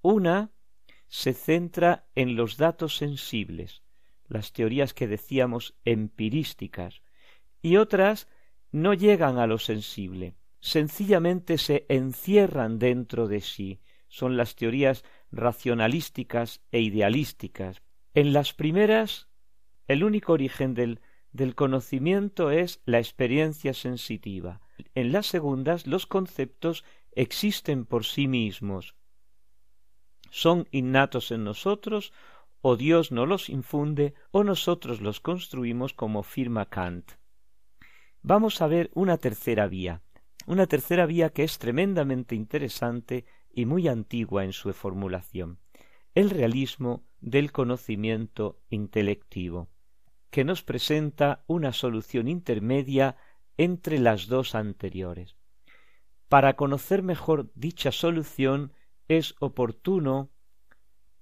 Una 0.00 0.52
se 1.08 1.32
centra 1.32 2.06
en 2.14 2.36
los 2.36 2.56
datos 2.56 2.96
sensibles, 2.96 3.82
las 4.28 4.52
teorías 4.52 4.94
que 4.94 5.08
decíamos 5.08 5.76
empirísticas, 5.84 7.02
y 7.66 7.78
otras 7.78 8.28
no 8.70 8.94
llegan 8.94 9.38
a 9.38 9.48
lo 9.48 9.58
sensible, 9.58 10.36
sencillamente 10.60 11.58
se 11.58 11.84
encierran 11.88 12.78
dentro 12.78 13.26
de 13.26 13.40
sí, 13.40 13.80
son 14.06 14.36
las 14.36 14.54
teorías 14.54 15.02
racionalísticas 15.32 16.60
e 16.70 16.80
idealísticas. 16.80 17.82
En 18.14 18.32
las 18.32 18.52
primeras, 18.52 19.26
el 19.88 20.04
único 20.04 20.32
origen 20.34 20.74
del, 20.74 21.00
del 21.32 21.56
conocimiento 21.56 22.52
es 22.52 22.82
la 22.84 22.98
experiencia 22.98 23.74
sensitiva. 23.74 24.60
En 24.94 25.10
las 25.10 25.26
segundas, 25.26 25.88
los 25.88 26.06
conceptos 26.06 26.84
existen 27.10 27.84
por 27.84 28.04
sí 28.04 28.28
mismos. 28.28 28.94
Son 30.30 30.68
innatos 30.70 31.32
en 31.32 31.42
nosotros, 31.42 32.12
o 32.60 32.76
Dios 32.76 33.10
nos 33.10 33.26
los 33.26 33.48
infunde, 33.48 34.14
o 34.30 34.44
nosotros 34.44 35.00
los 35.00 35.18
construimos 35.18 35.94
como 35.94 36.22
firma 36.22 36.66
Kant. 36.66 37.14
Vamos 38.28 38.60
a 38.60 38.66
ver 38.66 38.90
una 38.92 39.18
tercera 39.18 39.68
vía, 39.68 40.02
una 40.46 40.66
tercera 40.66 41.06
vía 41.06 41.30
que 41.30 41.44
es 41.44 41.60
tremendamente 41.60 42.34
interesante 42.34 43.24
y 43.52 43.66
muy 43.66 43.86
antigua 43.86 44.44
en 44.44 44.52
su 44.52 44.72
formulación, 44.72 45.60
el 46.12 46.30
realismo 46.30 47.04
del 47.20 47.52
conocimiento 47.52 48.58
intelectivo, 48.68 49.68
que 50.30 50.42
nos 50.42 50.64
presenta 50.64 51.44
una 51.46 51.72
solución 51.72 52.26
intermedia 52.26 53.14
entre 53.58 54.00
las 54.00 54.26
dos 54.26 54.56
anteriores. 54.56 55.36
Para 56.28 56.56
conocer 56.56 57.04
mejor 57.04 57.52
dicha 57.54 57.92
solución 57.92 58.72
es 59.06 59.36
oportuno 59.38 60.30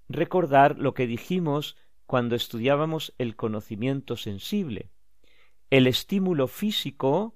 recordar 0.08 0.78
lo 0.78 0.94
que 0.94 1.06
dijimos 1.06 1.76
cuando 2.06 2.34
estudiábamos 2.34 3.14
el 3.18 3.36
conocimiento 3.36 4.16
sensible, 4.16 4.93
el 5.76 5.88
estímulo 5.88 6.46
físico 6.46 7.34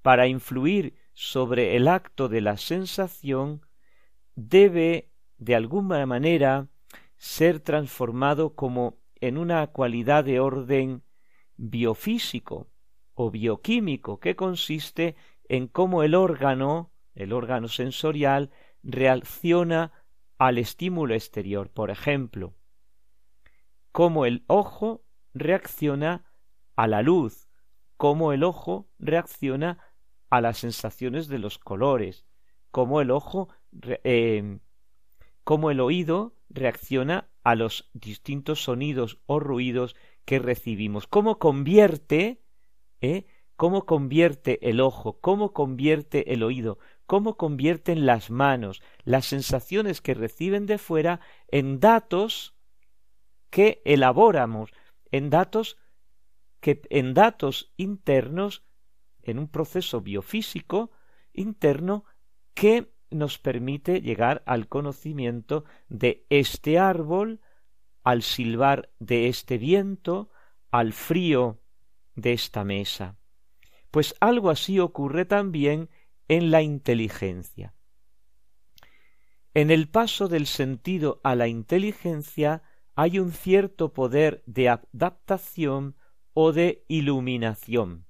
para 0.00 0.28
influir 0.28 0.94
sobre 1.12 1.74
el 1.74 1.88
acto 1.88 2.28
de 2.28 2.40
la 2.40 2.56
sensación 2.56 3.66
debe 4.36 5.10
de 5.38 5.56
alguna 5.56 6.06
manera 6.06 6.68
ser 7.16 7.58
transformado 7.58 8.54
como 8.54 8.98
en 9.16 9.38
una 9.38 9.66
cualidad 9.66 10.22
de 10.22 10.38
orden 10.38 11.02
biofísico 11.56 12.68
o 13.14 13.32
bioquímico 13.32 14.20
que 14.20 14.36
consiste 14.36 15.16
en 15.48 15.66
cómo 15.66 16.04
el 16.04 16.14
órgano, 16.14 16.92
el 17.16 17.32
órgano 17.32 17.66
sensorial, 17.66 18.52
reacciona 18.84 19.90
al 20.38 20.58
estímulo 20.58 21.14
exterior. 21.14 21.70
Por 21.70 21.90
ejemplo, 21.90 22.54
cómo 23.90 24.26
el 24.26 24.44
ojo 24.46 25.02
reacciona 25.32 26.24
a 26.76 26.86
la 26.86 27.02
luz, 27.02 27.48
cómo 27.96 28.32
el 28.32 28.44
ojo 28.44 28.88
reacciona 28.98 29.78
a 30.30 30.40
las 30.40 30.58
sensaciones 30.58 31.28
de 31.28 31.38
los 31.38 31.58
colores, 31.58 32.26
cómo 32.70 33.00
el 33.00 33.10
ojo, 33.10 33.48
eh, 33.82 34.58
cómo 35.44 35.70
el 35.70 35.80
oído 35.80 36.34
reacciona 36.48 37.28
a 37.42 37.54
los 37.54 37.90
distintos 37.92 38.62
sonidos 38.62 39.18
o 39.26 39.38
ruidos 39.38 39.94
que 40.24 40.38
recibimos, 40.38 41.06
cómo 41.06 41.38
convierte, 41.38 42.42
¿eh? 43.00 43.26
cómo 43.56 43.86
convierte 43.86 44.68
el 44.68 44.80
ojo, 44.80 45.20
cómo 45.20 45.52
convierte 45.52 46.32
el 46.32 46.42
oído, 46.42 46.78
cómo 47.06 47.36
convierten 47.36 48.06
las 48.06 48.30
manos, 48.30 48.82
las 49.04 49.26
sensaciones 49.26 50.00
que 50.00 50.14
reciben 50.14 50.66
de 50.66 50.78
fuera 50.78 51.20
en 51.48 51.78
datos 51.78 52.56
que 53.50 53.82
elaboramos, 53.84 54.72
en 55.12 55.30
datos 55.30 55.78
que 56.64 56.80
en 56.88 57.12
datos 57.12 57.74
internos, 57.76 58.64
en 59.22 59.38
un 59.38 59.48
proceso 59.48 60.00
biofísico 60.00 60.92
interno 61.34 62.06
que 62.54 62.90
nos 63.10 63.38
permite 63.38 64.00
llegar 64.00 64.42
al 64.46 64.66
conocimiento 64.66 65.66
de 65.90 66.24
este 66.30 66.78
árbol, 66.78 67.42
al 68.02 68.22
silbar 68.22 68.90
de 68.98 69.28
este 69.28 69.58
viento, 69.58 70.30
al 70.70 70.94
frío 70.94 71.60
de 72.14 72.32
esta 72.32 72.64
mesa. 72.64 73.18
Pues 73.90 74.14
algo 74.20 74.48
así 74.48 74.80
ocurre 74.80 75.26
también 75.26 75.90
en 76.28 76.50
la 76.50 76.62
inteligencia. 76.62 77.74
En 79.52 79.70
el 79.70 79.90
paso 79.90 80.28
del 80.28 80.46
sentido 80.46 81.20
a 81.24 81.34
la 81.34 81.46
inteligencia 81.46 82.62
hay 82.94 83.18
un 83.18 83.32
cierto 83.32 83.92
poder 83.92 84.42
de 84.46 84.70
adaptación 84.70 85.96
o 86.34 86.52
de 86.52 86.84
iluminación. 86.88 88.06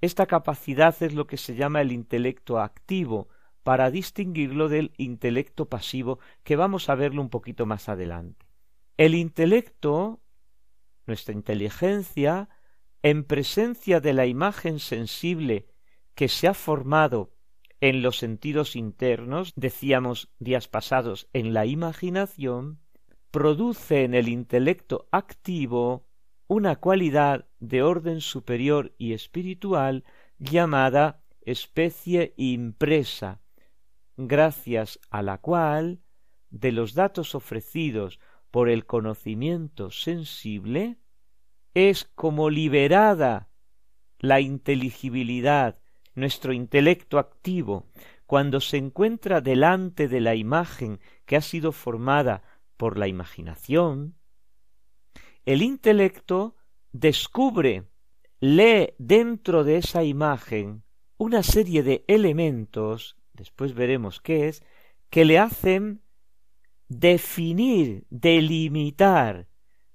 Esta 0.00 0.26
capacidad 0.26 0.94
es 1.02 1.14
lo 1.14 1.26
que 1.26 1.36
se 1.36 1.54
llama 1.54 1.80
el 1.80 1.92
intelecto 1.92 2.60
activo, 2.60 3.28
para 3.62 3.90
distinguirlo 3.90 4.68
del 4.68 4.92
intelecto 4.96 5.68
pasivo, 5.68 6.20
que 6.44 6.54
vamos 6.54 6.88
a 6.88 6.94
verlo 6.94 7.20
un 7.20 7.30
poquito 7.30 7.66
más 7.66 7.88
adelante. 7.88 8.46
El 8.96 9.16
intelecto, 9.16 10.20
nuestra 11.04 11.34
inteligencia, 11.34 12.48
en 13.02 13.24
presencia 13.24 13.98
de 13.98 14.12
la 14.12 14.26
imagen 14.26 14.78
sensible 14.78 15.66
que 16.14 16.28
se 16.28 16.46
ha 16.46 16.54
formado 16.54 17.32
en 17.80 18.02
los 18.02 18.18
sentidos 18.18 18.76
internos, 18.76 19.52
decíamos 19.56 20.30
días 20.38 20.68
pasados, 20.68 21.28
en 21.32 21.52
la 21.52 21.66
imaginación, 21.66 22.78
produce 23.32 24.04
en 24.04 24.14
el 24.14 24.28
intelecto 24.28 25.08
activo 25.10 26.06
una 26.48 26.76
cualidad 26.76 27.46
de 27.58 27.82
orden 27.82 28.20
superior 28.20 28.94
y 28.98 29.12
espiritual 29.12 30.04
llamada 30.38 31.22
especie 31.42 32.34
impresa, 32.36 33.40
gracias 34.16 35.00
a 35.10 35.22
la 35.22 35.38
cual, 35.38 36.00
de 36.50 36.72
los 36.72 36.94
datos 36.94 37.34
ofrecidos 37.34 38.20
por 38.50 38.68
el 38.68 38.86
conocimiento 38.86 39.90
sensible, 39.90 40.98
es 41.74 42.04
como 42.14 42.48
liberada 42.48 43.48
la 44.18 44.40
inteligibilidad, 44.40 45.78
nuestro 46.14 46.52
intelecto 46.52 47.18
activo, 47.18 47.86
cuando 48.26 48.60
se 48.60 48.76
encuentra 48.76 49.40
delante 49.40 50.08
de 50.08 50.20
la 50.20 50.34
imagen 50.34 51.00
que 51.26 51.36
ha 51.36 51.40
sido 51.40 51.72
formada 51.72 52.42
por 52.76 52.98
la 52.98 53.08
imaginación, 53.08 54.15
el 55.46 55.62
intelecto 55.62 56.56
descubre, 56.92 57.84
lee 58.40 58.94
dentro 58.98 59.64
de 59.64 59.78
esa 59.78 60.02
imagen 60.04 60.82
una 61.18 61.42
serie 61.42 61.82
de 61.82 62.04
elementos, 62.08 63.16
después 63.32 63.72
veremos 63.72 64.20
qué 64.20 64.48
es, 64.48 64.62
que 65.08 65.24
le 65.24 65.38
hacen 65.38 66.02
definir, 66.88 68.06
delimitar 68.10 69.48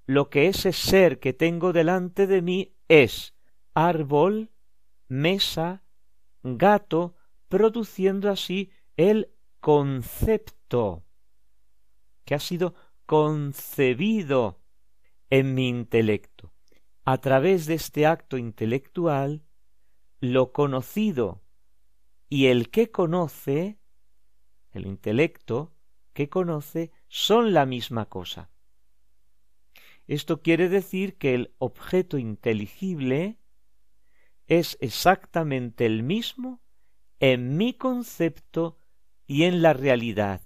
lo 0.06 0.30
que 0.30 0.48
ese 0.48 0.72
ser 0.72 1.20
que 1.20 1.32
tengo 1.32 1.72
delante 1.72 2.26
de 2.26 2.42
mí 2.42 2.74
es. 2.88 3.34
Árbol, 3.74 4.50
mesa, 5.08 5.84
gato, 6.42 7.14
produciendo 7.48 8.30
así 8.30 8.70
el 8.96 9.30
concepto 9.60 11.04
que 12.24 12.34
ha 12.34 12.38
sido 12.38 12.74
concebido 13.06 14.61
en 15.32 15.54
mi 15.54 15.66
intelecto. 15.70 16.52
A 17.06 17.16
través 17.16 17.64
de 17.64 17.72
este 17.72 18.04
acto 18.04 18.36
intelectual, 18.36 19.46
lo 20.20 20.52
conocido 20.52 21.40
y 22.28 22.48
el 22.48 22.68
que 22.68 22.90
conoce, 22.90 23.78
el 24.72 24.86
intelecto 24.86 25.72
que 26.12 26.28
conoce, 26.28 26.92
son 27.08 27.54
la 27.54 27.64
misma 27.64 28.10
cosa. 28.10 28.50
Esto 30.06 30.42
quiere 30.42 30.68
decir 30.68 31.16
que 31.16 31.34
el 31.34 31.54
objeto 31.56 32.18
inteligible 32.18 33.38
es 34.48 34.76
exactamente 34.82 35.86
el 35.86 36.02
mismo 36.02 36.60
en 37.20 37.56
mi 37.56 37.72
concepto 37.72 38.76
y 39.26 39.44
en 39.44 39.62
la 39.62 39.72
realidad, 39.72 40.42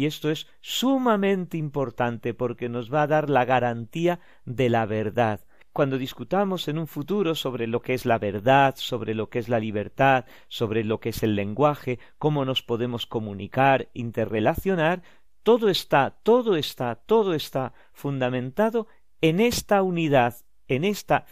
y 0.00 0.06
esto 0.06 0.30
es 0.30 0.46
sumamente 0.62 1.58
importante 1.58 2.32
porque 2.32 2.70
nos 2.70 2.90
va 2.90 3.02
a 3.02 3.06
dar 3.06 3.28
la 3.28 3.44
garantía 3.44 4.18
de 4.46 4.70
la 4.70 4.86
verdad. 4.86 5.40
Cuando 5.74 5.98
discutamos 5.98 6.68
en 6.68 6.78
un 6.78 6.86
futuro 6.86 7.34
sobre 7.34 7.66
lo 7.66 7.82
que 7.82 7.92
es 7.92 8.06
la 8.06 8.18
verdad, 8.18 8.76
sobre 8.78 9.14
lo 9.14 9.28
que 9.28 9.40
es 9.40 9.50
la 9.50 9.58
libertad, 9.58 10.24
sobre 10.48 10.84
lo 10.84 11.00
que 11.00 11.10
es 11.10 11.22
el 11.22 11.36
lenguaje, 11.36 11.98
cómo 12.16 12.46
nos 12.46 12.62
podemos 12.62 13.04
comunicar, 13.04 13.90
interrelacionar, 13.92 15.02
todo 15.42 15.68
está, 15.68 16.16
todo 16.22 16.56
está, 16.56 16.94
todo 16.94 17.34
está 17.34 17.74
fundamentado 17.92 18.86
en 19.20 19.38
esta 19.38 19.82
unidad, 19.82 20.34
en 20.66 20.84
esta, 20.84 21.26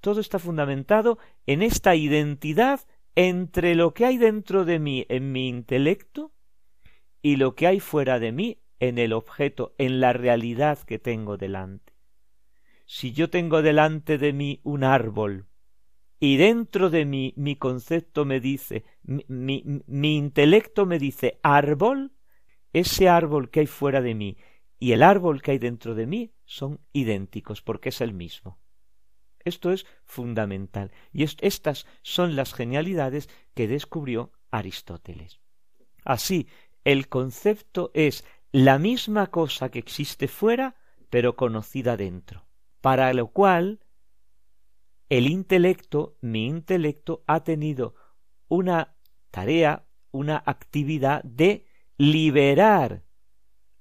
todo 0.00 0.20
está 0.20 0.38
fundamentado 0.38 1.18
en 1.44 1.60
esta 1.60 1.94
identidad 1.94 2.80
entre 3.14 3.74
lo 3.74 3.92
que 3.92 4.06
hay 4.06 4.16
dentro 4.16 4.64
de 4.64 4.78
mí, 4.78 5.04
en 5.10 5.32
mi 5.32 5.48
intelecto, 5.48 6.32
y 7.26 7.34
lo 7.34 7.56
que 7.56 7.66
hay 7.66 7.80
fuera 7.80 8.20
de 8.20 8.30
mí 8.30 8.60
en 8.78 8.98
el 8.98 9.12
objeto, 9.12 9.74
en 9.78 9.98
la 9.98 10.12
realidad 10.12 10.78
que 10.78 11.00
tengo 11.00 11.36
delante. 11.36 11.92
Si 12.86 13.12
yo 13.12 13.30
tengo 13.30 13.62
delante 13.62 14.16
de 14.16 14.32
mí 14.32 14.60
un 14.62 14.84
árbol, 14.84 15.48
y 16.20 16.36
dentro 16.36 16.88
de 16.88 17.04
mí 17.04 17.34
mi 17.36 17.56
concepto 17.56 18.24
me 18.24 18.38
dice, 18.38 18.84
mi, 19.02 19.64
mi, 19.88 20.16
intelecto 20.16 20.86
me 20.86 21.00
dice 21.00 21.40
árbol, 21.42 22.12
ese 22.72 23.08
árbol 23.08 23.50
que 23.50 23.58
hay 23.58 23.66
fuera 23.66 24.00
de 24.02 24.14
mí 24.14 24.36
y 24.78 24.92
el 24.92 25.02
árbol 25.02 25.42
que 25.42 25.50
hay 25.50 25.58
dentro 25.58 25.96
de 25.96 26.06
mí 26.06 26.32
son 26.44 26.78
idénticos 26.92 27.60
porque 27.60 27.88
es 27.88 28.00
el 28.02 28.14
mismo. 28.14 28.60
Esto 29.44 29.72
es 29.72 29.84
fundamental 30.04 30.92
y 31.12 31.24
estas 31.24 31.88
son 32.02 32.36
las 32.36 32.54
genialidades 32.54 33.28
que 33.52 33.66
descubrió 33.66 34.30
Aristóteles. 34.52 35.40
Así, 36.06 36.46
el 36.86 37.08
concepto 37.08 37.90
es 37.94 38.24
la 38.52 38.78
misma 38.78 39.26
cosa 39.32 39.70
que 39.70 39.80
existe 39.80 40.28
fuera, 40.28 40.76
pero 41.10 41.34
conocida 41.34 41.96
dentro. 41.96 42.46
Para 42.80 43.12
lo 43.12 43.26
cual, 43.26 43.80
el 45.08 45.26
intelecto, 45.26 46.16
mi 46.20 46.46
intelecto, 46.46 47.24
ha 47.26 47.42
tenido 47.42 47.96
una 48.46 48.94
tarea, 49.32 49.84
una 50.12 50.40
actividad 50.46 51.24
de 51.24 51.66
liberar 51.98 53.02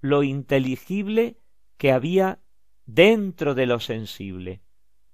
lo 0.02 0.24
inteligible 0.24 1.38
que 1.78 1.92
había 1.92 2.40
dentro 2.88 3.54
de 3.54 3.68
lo 3.68 3.80
sensible, 3.80 4.64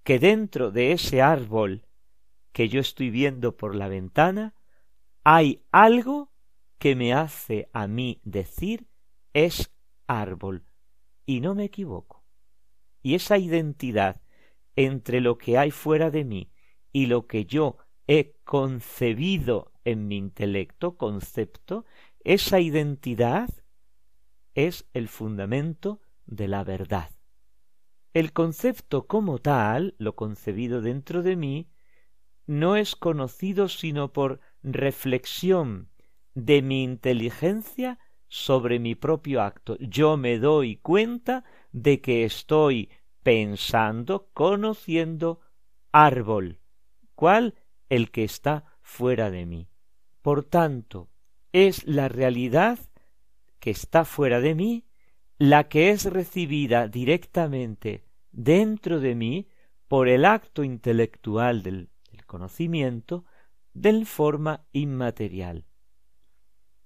que 0.03 0.17
dentro 0.17 0.71
de 0.71 0.93
ese 0.93 1.21
árbol 1.21 1.85
que 2.53 2.69
yo 2.69 2.79
estoy 2.79 3.09
viendo 3.09 3.57
por 3.57 3.75
la 3.75 3.89
ventana 3.89 4.55
hay 5.25 5.65
algo 5.73 6.30
que 6.81 6.95
me 6.95 7.13
hace 7.13 7.69
a 7.73 7.85
mí 7.85 8.19
decir 8.23 8.87
es 9.33 9.71
árbol. 10.07 10.65
Y 11.27 11.39
no 11.39 11.53
me 11.53 11.65
equivoco. 11.65 12.25
Y 13.03 13.13
esa 13.13 13.37
identidad 13.37 14.19
entre 14.75 15.21
lo 15.21 15.37
que 15.37 15.59
hay 15.59 15.69
fuera 15.69 16.09
de 16.09 16.25
mí 16.25 16.51
y 16.91 17.05
lo 17.05 17.27
que 17.27 17.45
yo 17.45 17.77
he 18.07 18.33
concebido 18.43 19.71
en 19.85 20.07
mi 20.07 20.17
intelecto, 20.17 20.97
concepto, 20.97 21.85
esa 22.23 22.59
identidad 22.59 23.47
es 24.55 24.89
el 24.95 25.07
fundamento 25.07 26.01
de 26.25 26.47
la 26.47 26.63
verdad. 26.63 27.11
El 28.15 28.33
concepto 28.33 29.05
como 29.05 29.37
tal, 29.37 29.93
lo 29.99 30.15
concebido 30.15 30.81
dentro 30.81 31.21
de 31.21 31.35
mí, 31.35 31.69
no 32.47 32.75
es 32.75 32.95
conocido 32.95 33.69
sino 33.69 34.11
por 34.11 34.39
reflexión 34.63 35.90
de 36.33 36.61
mi 36.61 36.83
inteligencia 36.83 37.99
sobre 38.27 38.79
mi 38.79 38.95
propio 38.95 39.41
acto. 39.41 39.77
Yo 39.79 40.17
me 40.17 40.39
doy 40.39 40.77
cuenta 40.77 41.43
de 41.71 42.01
que 42.01 42.23
estoy 42.23 42.89
pensando, 43.23 44.29
conociendo 44.33 45.41
árbol, 45.91 46.59
cual 47.15 47.55
el 47.89 48.11
que 48.11 48.23
está 48.23 48.65
fuera 48.81 49.29
de 49.29 49.45
mí. 49.45 49.67
Por 50.21 50.43
tanto, 50.43 51.09
es 51.51 51.85
la 51.85 52.07
realidad 52.07 52.79
que 53.59 53.71
está 53.71 54.05
fuera 54.05 54.39
de 54.39 54.55
mí 54.55 54.85
la 55.41 55.69
que 55.69 55.89
es 55.89 56.05
recibida 56.05 56.87
directamente 56.87 58.05
dentro 58.31 58.99
de 58.99 59.15
mí 59.15 59.47
por 59.87 60.07
el 60.07 60.25
acto 60.25 60.63
intelectual 60.63 61.63
del, 61.63 61.89
conocimiento 62.27 63.25
de 63.73 64.05
forma 64.05 64.67
inmaterial. 64.71 65.65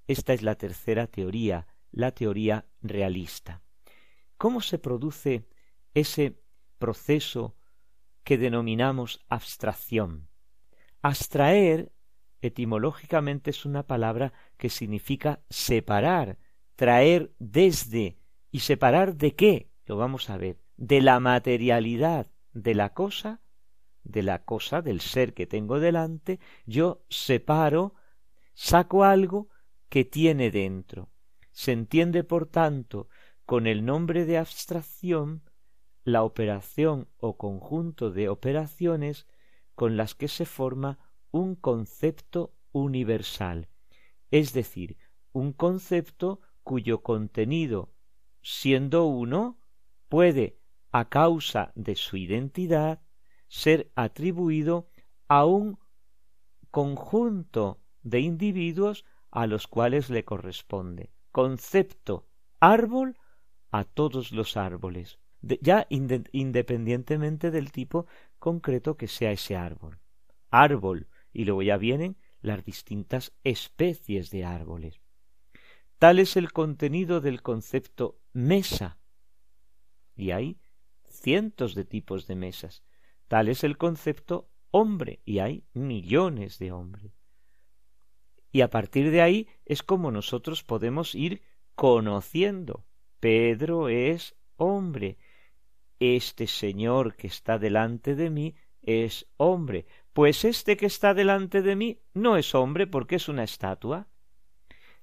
Esta 0.07 0.33
es 0.33 0.41
la 0.41 0.55
tercera 0.55 1.07
teoría, 1.07 1.67
la 1.91 2.11
teoría 2.11 2.65
realista. 2.81 3.61
¿Cómo 4.37 4.61
se 4.61 4.77
produce 4.77 5.47
ese 5.93 6.39
proceso 6.77 7.55
que 8.23 8.37
denominamos 8.37 9.25
abstracción? 9.29 10.27
Abstraer 11.01 11.91
etimológicamente 12.41 13.49
es 13.49 13.65
una 13.65 13.83
palabra 13.83 14.33
que 14.57 14.69
significa 14.69 15.41
separar, 15.49 16.37
traer 16.75 17.33
desde 17.39 18.17
y 18.51 18.59
separar 18.59 19.15
de 19.15 19.35
qué, 19.35 19.71
lo 19.85 19.97
vamos 19.97 20.29
a 20.29 20.37
ver, 20.37 20.59
de 20.77 21.01
la 21.01 21.19
materialidad 21.19 22.27
de 22.53 22.75
la 22.75 22.93
cosa, 22.93 23.41
de 24.03 24.21
la 24.23 24.43
cosa, 24.43 24.81
del 24.81 25.01
ser 25.01 25.33
que 25.33 25.47
tengo 25.47 25.79
delante, 25.79 26.39
yo 26.65 27.03
separo, 27.09 27.95
saco 28.53 29.03
algo 29.03 29.49
que 29.95 30.03
tiene 30.03 30.51
dentro. 30.51 31.10
Se 31.53 31.71
entiende, 31.71 32.25
por 32.25 32.47
tanto, 32.47 33.08
con 33.45 33.65
el 33.65 33.86
nombre 33.86 34.25
de 34.25 34.38
abstracción 34.38 35.49
la 36.03 36.23
operación 36.23 37.08
o 37.15 37.38
conjunto 37.38 38.12
de 38.12 38.27
operaciones 38.27 39.25
con 39.73 39.95
las 39.95 40.13
que 40.13 40.27
se 40.27 40.45
forma 40.45 40.99
un 41.31 41.55
concepto 41.55 42.53
universal, 42.73 43.69
es 44.31 44.51
decir, 44.51 44.97
un 45.31 45.53
concepto 45.53 46.41
cuyo 46.62 47.01
contenido 47.01 47.93
siendo 48.41 49.05
uno, 49.05 49.62
puede, 50.10 50.60
a 50.91 51.08
causa 51.08 51.71
de 51.75 51.95
su 51.95 52.17
identidad, 52.17 53.01
ser 53.47 53.93
atribuido 53.95 54.89
a 55.29 55.45
un 55.45 55.79
conjunto 56.69 57.79
de 58.03 58.19
individuos 58.19 59.05
a 59.36 59.48
los 59.48 59.67
cuales 59.67 60.10
le 60.10 60.24
corresponde. 60.24 61.12
Concepto 61.34 62.26
árbol 62.62 63.17
a 63.69 63.84
todos 63.84 64.32
los 64.32 64.56
árboles, 64.56 65.19
ya 65.41 65.86
independientemente 65.89 67.52
del 67.52 67.74
tipo 67.74 68.08
concreto 68.39 68.95
que 68.95 69.10
sea 69.10 69.34
ese 69.34 69.58
árbol. 69.58 70.00
Árbol, 70.52 71.10
y 71.34 71.43
luego 71.43 71.62
ya 71.63 71.76
vienen 71.76 72.15
las 72.39 72.63
distintas 72.63 73.34
especies 73.43 74.32
de 74.32 74.45
árboles. 74.45 75.02
Tal 76.00 76.19
es 76.19 76.38
el 76.38 76.54
contenido 76.54 77.19
del 77.19 77.41
concepto 77.41 78.17
mesa. 78.32 79.00
Y 80.15 80.32
hay 80.32 80.62
cientos 81.10 81.76
de 81.76 81.84
tipos 81.84 82.26
de 82.26 82.36
mesas. 82.36 82.84
Tal 83.28 83.50
es 83.50 83.65
el 83.65 83.78
concepto 83.78 84.50
hombre 84.71 85.21
y 85.26 85.39
hay 85.39 85.65
millones 85.74 86.58
de 86.58 86.71
hombres. 86.71 87.24
Y 88.55 88.61
a 88.61 88.69
partir 88.69 89.11
de 89.11 89.21
ahí 89.21 89.49
es 89.65 89.83
como 89.83 90.11
nosotros 90.11 90.63
podemos 90.63 91.13
ir 91.13 91.41
conociendo. 91.75 92.85
Pedro 93.19 93.89
es 93.89 94.37
hombre. 94.55 95.17
Este 95.99 96.47
señor 96.47 97.17
que 97.17 97.27
está 97.27 97.59
delante 97.59 98.15
de 98.15 98.29
mí 98.29 98.55
es 98.81 99.27
hombre. 99.35 99.87
Pues 100.13 100.45
este 100.45 100.77
que 100.77 100.85
está 100.85 101.13
delante 101.13 101.61
de 101.61 101.75
mí 101.75 101.99
no 102.13 102.37
es 102.37 102.55
hombre 102.55 102.87
porque 102.87 103.17
es 103.17 103.27
una 103.27 103.43
estatua. 103.43 104.07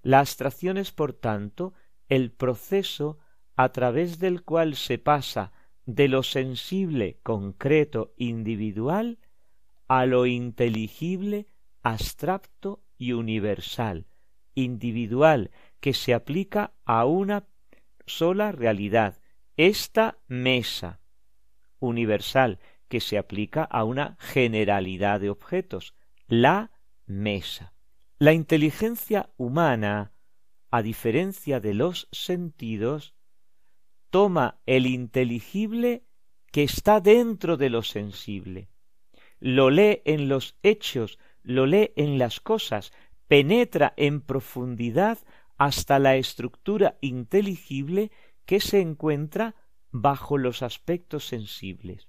La 0.00 0.20
abstracción 0.20 0.78
es, 0.78 0.90
por 0.90 1.12
tanto, 1.12 1.74
el 2.08 2.32
proceso 2.32 3.18
a 3.54 3.70
través 3.70 4.18
del 4.18 4.44
cual 4.44 4.76
se 4.76 4.96
pasa 4.96 5.52
de 5.84 6.08
lo 6.08 6.22
sensible, 6.22 7.18
concreto, 7.22 8.14
individual, 8.16 9.18
a 9.88 10.06
lo 10.06 10.24
inteligible, 10.24 11.48
abstracto 11.82 12.82
y 13.02 13.14
universal, 13.14 14.06
individual, 14.54 15.50
que 15.80 15.92
se 15.92 16.14
aplica 16.14 16.72
a 16.84 17.04
una 17.04 17.48
sola 18.06 18.52
realidad, 18.52 19.18
esta 19.56 20.18
mesa, 20.28 21.00
universal, 21.80 22.60
que 22.86 23.00
se 23.00 23.18
aplica 23.18 23.64
a 23.64 23.82
una 23.82 24.16
generalidad 24.20 25.18
de 25.18 25.30
objetos, 25.30 25.94
la 26.28 26.70
mesa. 27.06 27.72
La 28.18 28.32
inteligencia 28.34 29.30
humana, 29.36 30.12
a 30.70 30.80
diferencia 30.82 31.58
de 31.58 31.74
los 31.74 32.06
sentidos, 32.12 33.16
toma 34.10 34.60
el 34.64 34.86
inteligible 34.86 36.04
que 36.52 36.62
está 36.62 37.00
dentro 37.00 37.56
de 37.56 37.68
lo 37.68 37.82
sensible, 37.82 38.68
lo 39.40 39.70
lee 39.70 40.02
en 40.04 40.28
los 40.28 40.56
hechos, 40.62 41.18
lo 41.42 41.66
lee 41.66 41.92
en 41.96 42.18
las 42.18 42.40
cosas, 42.40 42.92
penetra 43.28 43.94
en 43.96 44.20
profundidad 44.20 45.18
hasta 45.56 45.98
la 45.98 46.16
estructura 46.16 46.98
inteligible 47.00 48.10
que 48.46 48.60
se 48.60 48.80
encuentra 48.80 49.54
bajo 49.90 50.38
los 50.38 50.62
aspectos 50.62 51.26
sensibles. 51.26 52.08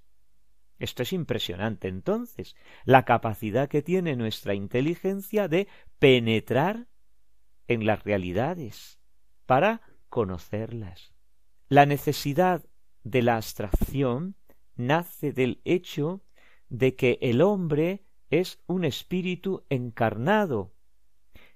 Esto 0.78 1.02
es 1.02 1.12
impresionante 1.12 1.88
entonces, 1.88 2.56
la 2.84 3.04
capacidad 3.04 3.68
que 3.68 3.82
tiene 3.82 4.16
nuestra 4.16 4.54
inteligencia 4.54 5.48
de 5.48 5.68
penetrar 5.98 6.88
en 7.68 7.86
las 7.86 8.02
realidades 8.02 8.98
para 9.46 9.80
conocerlas. 10.08 11.14
La 11.68 11.86
necesidad 11.86 12.64
de 13.04 13.22
la 13.22 13.36
abstracción 13.36 14.36
nace 14.76 15.32
del 15.32 15.60
hecho 15.64 16.22
de 16.68 16.96
que 16.96 17.18
el 17.20 17.40
hombre 17.40 18.04
es 18.40 18.58
un 18.66 18.84
espíritu 18.84 19.64
encarnado. 19.68 20.72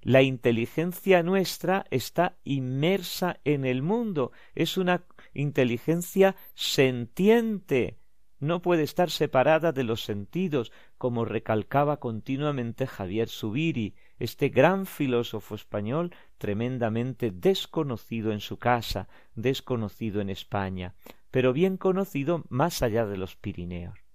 La 0.01 0.23
inteligencia 0.23 1.23
nuestra 1.23 1.85
está 1.91 2.38
inmersa 2.45 3.41
en 3.45 3.64
el 3.64 3.83
mundo, 3.83 4.31
es 4.55 4.77
una 4.77 5.05
inteligencia 5.35 6.37
sentiente, 6.55 7.99
no 8.38 8.62
puede 8.62 8.85
estar 8.85 9.11
separada 9.11 9.73
de 9.73 9.83
los 9.83 10.05
sentidos, 10.05 10.71
como 10.97 11.25
recalcaba 11.25 11.99
continuamente 11.99 12.87
Javier 12.87 13.29
Subiri, 13.29 13.97
este 14.21 14.49
gran 14.49 14.87
filósofo 14.87 15.57
español 15.57 16.14
tremendamente 16.38 17.33
desconocido 17.33 18.31
en 18.31 18.41
su 18.41 18.59
casa, 18.59 19.09
desconocido 19.35 20.21
en 20.21 20.31
España, 20.31 20.95
pero 21.33 21.53
bien 21.53 21.77
conocido 21.77 22.45
más 22.49 22.83
allá 22.83 23.05
de 23.05 23.17
los 23.17 23.35
Pirineos. 23.35 24.08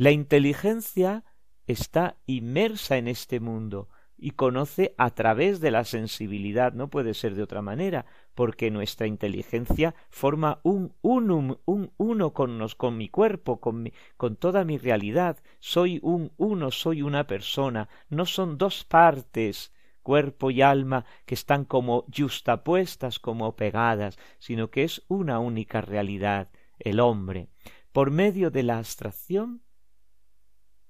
La 0.00 0.12
inteligencia 0.12 1.24
está 1.66 2.16
inmersa 2.24 2.96
en 2.96 3.06
este 3.06 3.38
mundo, 3.38 3.90
y 4.16 4.30
conoce 4.30 4.94
a 4.96 5.10
través 5.10 5.60
de 5.60 5.70
la 5.70 5.84
sensibilidad, 5.84 6.72
no 6.72 6.88
puede 6.88 7.12
ser 7.12 7.34
de 7.34 7.42
otra 7.42 7.60
manera, 7.60 8.06
porque 8.34 8.70
nuestra 8.70 9.06
inteligencia 9.06 9.94
forma 10.08 10.60
un 10.62 10.94
unum, 11.02 11.56
un 11.66 11.92
uno 11.98 12.32
con, 12.32 12.56
nos, 12.56 12.74
con 12.76 12.96
mi 12.96 13.10
cuerpo, 13.10 13.60
con, 13.60 13.92
con 14.16 14.36
toda 14.36 14.64
mi 14.64 14.78
realidad. 14.78 15.36
Soy 15.58 16.00
un 16.02 16.32
uno, 16.38 16.70
soy 16.70 17.02
una 17.02 17.26
persona, 17.26 17.90
no 18.08 18.24
son 18.24 18.56
dos 18.56 18.84
partes, 18.84 19.70
cuerpo 20.02 20.50
y 20.50 20.62
alma, 20.62 21.04
que 21.26 21.34
están 21.34 21.66
como 21.66 22.06
justapuestas, 22.10 23.18
como 23.18 23.54
pegadas, 23.54 24.18
sino 24.38 24.70
que 24.70 24.84
es 24.84 25.02
una 25.08 25.40
única 25.40 25.82
realidad, 25.82 26.48
el 26.78 27.00
hombre. 27.00 27.48
Por 27.92 28.10
medio 28.10 28.50
de 28.50 28.62
la 28.62 28.78
abstracción, 28.78 29.60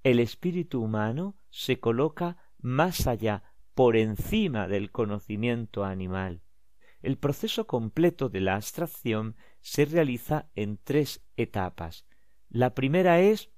el 0.03 0.19
espíritu 0.21 0.83
humano 0.83 1.37
se 1.51 1.81
coloca 1.81 2.37
más 2.59 3.07
allá, 3.07 3.43
por 3.75 3.97
encima 3.97 4.69
del 4.69 4.91
conocimiento 4.91 5.85
animal. 5.85 6.43
El 7.03 7.17
proceso 7.17 7.67
completo 7.67 8.29
de 8.29 8.41
la 8.41 8.57
abstracción 8.57 9.37
se 9.61 9.87
realiza 9.87 10.51
en 10.55 10.77
tres 10.77 11.25
etapas. 11.37 12.05
La 12.51 12.75
primera 12.75 13.21
es 13.21 13.49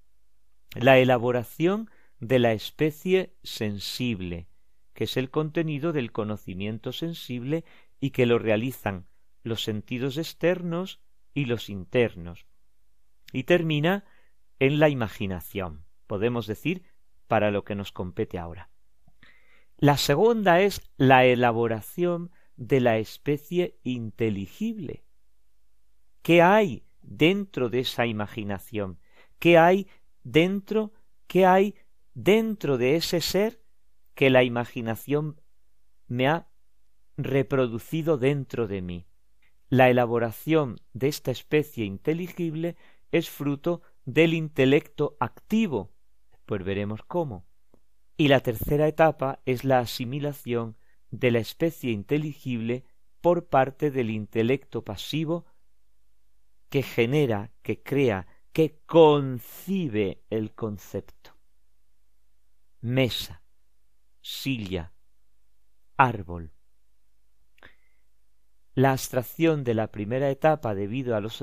la 0.74 0.98
elaboración 0.98 1.90
de 2.20 2.38
la 2.38 2.52
especie 2.52 3.34
sensible, 3.42 4.46
que 4.94 5.04
es 5.04 5.16
el 5.16 5.30
contenido 5.30 5.92
del 5.92 6.12
conocimiento 6.12 6.92
sensible 6.92 7.64
y 7.98 8.10
que 8.10 8.26
lo 8.26 8.38
realizan 8.38 9.06
los 9.42 9.64
sentidos 9.64 10.18
externos 10.18 11.00
y 11.34 11.46
los 11.46 11.68
internos. 11.68 12.46
Y 13.32 13.42
termina 13.42 14.04
en 14.60 14.78
la 14.78 14.88
imaginación, 14.88 15.84
podemos 16.12 16.46
decir, 16.46 16.82
para 17.26 17.50
lo 17.50 17.64
que 17.64 17.74
nos 17.74 17.90
compete 17.90 18.38
ahora. 18.38 18.68
La 19.78 19.96
segunda 19.96 20.60
es 20.60 20.82
la 20.98 21.24
elaboración 21.24 22.30
de 22.58 22.80
la 22.80 22.98
especie 22.98 23.78
inteligible. 23.82 25.06
¿Qué 26.20 26.42
hay 26.42 26.84
dentro 27.00 27.70
de 27.70 27.78
esa 27.80 28.04
imaginación? 28.04 28.98
¿Qué 29.38 29.56
hay 29.56 29.88
dentro, 30.22 30.92
qué 31.28 31.46
hay 31.46 31.76
dentro 32.12 32.76
de 32.76 32.96
ese 32.96 33.22
ser 33.22 33.62
que 34.14 34.28
la 34.28 34.44
imaginación 34.44 35.40
me 36.08 36.28
ha 36.28 36.46
reproducido 37.16 38.18
dentro 38.18 38.68
de 38.68 38.82
mí? 38.82 39.06
La 39.70 39.88
elaboración 39.88 40.76
de 40.92 41.08
esta 41.08 41.30
especie 41.30 41.86
inteligible 41.86 42.76
es 43.12 43.30
fruto 43.30 43.80
del 44.04 44.34
intelecto 44.34 45.16
activo, 45.20 45.91
pues 46.52 46.64
veremos 46.64 47.00
cómo. 47.04 47.46
Y 48.14 48.28
la 48.28 48.40
tercera 48.40 48.86
etapa 48.86 49.40
es 49.46 49.64
la 49.64 49.78
asimilación 49.78 50.76
de 51.10 51.30
la 51.30 51.38
especie 51.38 51.92
inteligible 51.92 52.84
por 53.22 53.48
parte 53.48 53.90
del 53.90 54.10
intelecto 54.10 54.84
pasivo 54.84 55.46
que 56.68 56.82
genera, 56.82 57.52
que 57.62 57.82
crea, 57.82 58.26
que 58.52 58.82
concibe 58.84 60.24
el 60.28 60.52
concepto. 60.52 61.38
Mesa, 62.82 63.42
silla, 64.20 64.92
árbol, 65.96 66.52
la 68.74 68.92
abstracción 68.92 69.64
de 69.64 69.72
la 69.72 69.90
primera 69.90 70.28
etapa 70.28 70.74
debido 70.74 71.16
a 71.16 71.20
los, 71.22 71.42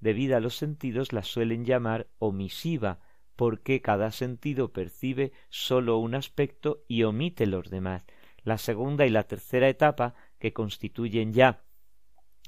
debido 0.00 0.36
a 0.36 0.40
los 0.40 0.56
sentidos 0.56 1.12
la 1.12 1.22
suelen 1.22 1.64
llamar 1.64 2.08
omisiva, 2.18 2.98
porque 3.40 3.80
cada 3.80 4.10
sentido 4.10 4.70
percibe 4.70 5.32
sólo 5.48 5.96
un 5.96 6.14
aspecto 6.14 6.84
y 6.88 7.04
omite 7.04 7.46
los 7.46 7.70
demás. 7.70 8.04
La 8.42 8.58
segunda 8.58 9.06
y 9.06 9.08
la 9.08 9.22
tercera 9.22 9.66
etapa, 9.70 10.14
que 10.38 10.52
constituyen 10.52 11.32
ya 11.32 11.64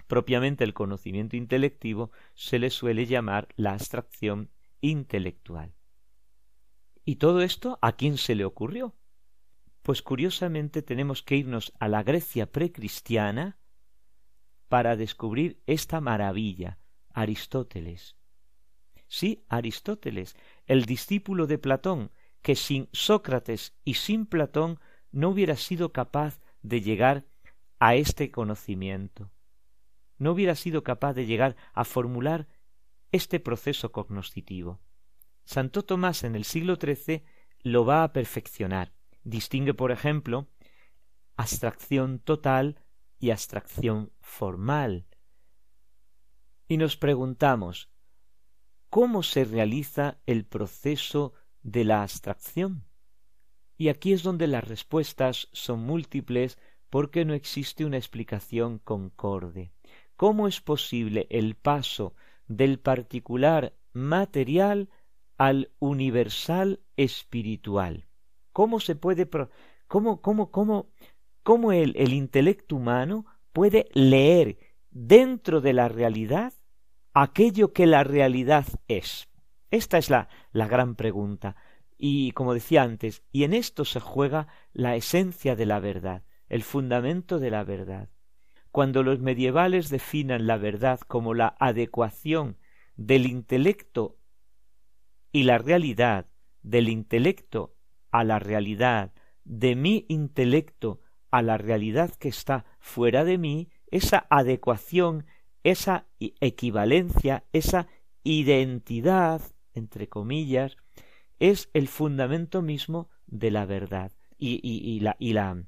propiamente 0.07 0.65
el 0.65 0.75
conocimiento 0.75 1.35
intelectivo, 1.35 2.11
se 2.35 2.59
le 2.59 2.69
suele 2.69 3.07
llamar 3.07 3.49
la 3.57 3.73
abstracción 3.73 4.51
intelectual. 4.83 5.73
¿Y 7.07 7.17
todo 7.17 7.41
esto 7.41 7.79
a 7.81 7.93
quién 7.93 8.19
se 8.19 8.35
le 8.35 8.45
ocurrió? 8.45 8.95
Pues 9.81 10.03
curiosamente 10.03 10.83
tenemos 10.83 11.23
que 11.23 11.37
irnos 11.37 11.73
a 11.81 11.89
la 11.89 12.03
Grecia 12.03 12.53
precristiana, 12.53 13.57
para 14.69 14.97
descubrir 14.97 15.63
esta 15.67 16.03
maravilla, 16.03 16.79
Aristóteles. 17.15 18.15
Sí, 19.13 19.45
Aristóteles, 19.51 20.37
el 20.67 20.85
discípulo 20.85 21.47
de 21.47 21.59
Platón, 21.59 22.11
que 22.43 22.57
sin 22.57 22.89
Sócrates 22.93 23.75
y 23.85 23.95
sin 23.95 24.27
Platón 24.27 24.81
no 25.11 25.31
hubiera 25.31 25.57
sido 25.57 25.93
capaz 25.93 26.41
de 26.63 26.81
llegar 26.81 27.25
a 27.79 27.95
este 27.95 28.31
conocimiento, 28.31 29.31
no 30.19 30.33
hubiera 30.33 30.55
sido 30.55 30.85
capaz 30.85 31.15
de 31.15 31.27
llegar 31.27 31.57
a 31.73 31.85
formular 31.85 32.47
este 33.11 33.41
proceso 33.41 33.93
cognoscitivo. 33.93 34.81
Santo 35.45 35.85
Tomás 35.85 36.25
en 36.25 36.37
el 36.37 36.45
siglo 36.45 36.77
XIII 36.77 37.25
lo 37.63 37.85
va 37.85 38.05
a 38.05 38.13
perfeccionar. 38.13 38.93
Distingue, 39.25 39.75
por 39.75 39.93
ejemplo, 39.93 40.49
abstracción 41.37 42.19
total 42.21 42.81
y 43.19 43.31
abstracción 43.31 44.13
formal. 44.21 45.07
Y 46.69 46.77
nos 46.77 46.97
preguntamos, 46.97 47.92
¿cómo 48.93 49.23
se 49.23 49.47
realiza 49.47 50.19
el 50.27 50.45
proceso 50.45 51.33
de 51.63 51.83
la 51.83 52.03
abstracción? 52.03 52.85
Y 53.79 53.89
aquí 53.89 54.13
es 54.13 54.23
donde 54.23 54.47
las 54.47 54.69
respuestas 54.69 55.49
son 55.53 55.81
múltiples 55.81 56.59
porque 56.91 57.25
no 57.25 57.33
existe 57.33 57.87
una 57.87 57.97
explicación 57.97 58.79
concorde. 58.79 59.73
¿Cómo 60.15 60.47
es 60.47 60.61
posible 60.61 61.27
el 61.31 61.55
paso 61.55 62.15
del 62.49 62.79
particular 62.81 63.75
material 63.95 64.91
al 65.39 65.73
universal 65.79 66.81
espiritual? 66.99 68.09
¿Cómo 68.53 68.79
se 68.79 68.95
puede 68.95 69.27
cómo 69.89 70.21
cómo 70.21 70.51
cómo 70.51 70.91
cómo 71.43 71.73
el, 71.73 71.95
el 71.97 72.13
intelecto 72.13 72.77
humano 72.77 73.25
puede 73.55 73.89
leer 73.95 74.59
dentro 74.91 75.63
de 75.63 75.73
la 75.73 75.89
realidad 75.89 76.53
aquello 77.15 77.73
que 77.73 77.87
la 77.87 78.05
realidad 78.05 78.67
es. 78.89 79.29
Esta 79.71 79.99
es 79.99 80.11
la, 80.11 80.29
la 80.53 80.67
gran 80.67 80.97
pregunta. 80.97 81.57
Y 81.97 82.33
como 82.33 82.55
decía 82.55 82.83
antes, 82.83 83.23
y 83.33 83.45
en 83.45 83.55
esto 83.55 83.85
se 83.85 84.01
juega 84.01 84.49
la 84.73 84.97
esencia 84.97 85.57
de 85.57 85.67
la 85.67 85.81
verdad, 85.81 86.25
el 86.49 86.63
fundamento 86.63 87.39
de 87.39 87.51
la 87.51 87.65
verdad. 87.65 88.09
Cuando 88.71 89.03
los 89.03 89.21
medievales 89.21 89.91
definan 89.91 90.47
la 90.47 90.57
verdad 90.57 91.01
como 91.01 91.35
la 91.35 91.55
adecuación 91.61 92.59
del 92.97 93.27
intelecto 93.27 94.19
y 95.31 95.45
la 95.45 95.59
realidad, 95.59 96.27
del 96.63 96.89
intelecto 96.89 97.75
a 98.11 98.25
la 98.25 98.39
realidad, 98.39 99.13
de 99.45 99.77
mi 99.77 100.07
intelecto 100.09 101.01
a 101.31 101.43
la 101.43 101.59
realidad 101.59 102.15
que 102.15 102.29
está 102.29 102.65
fuera 102.79 103.25
de 103.25 103.39
mí, 103.39 103.71
esa 103.91 104.27
adecuación, 104.31 105.27
esa 105.65 106.07
equivalencia, 106.19 107.45
esa 107.53 107.89
identidad, 108.25 109.43
entre 109.75 110.09
comillas, 110.09 110.77
es 111.39 111.71
el 111.73 111.89
fundamento 111.89 112.63
mismo 112.63 113.09
de 113.27 113.51
la 113.51 113.67
verdad. 113.67 114.13
Y, 114.39 114.99
la, 115.01 115.17
y, 115.21 115.35
la, 115.35 115.65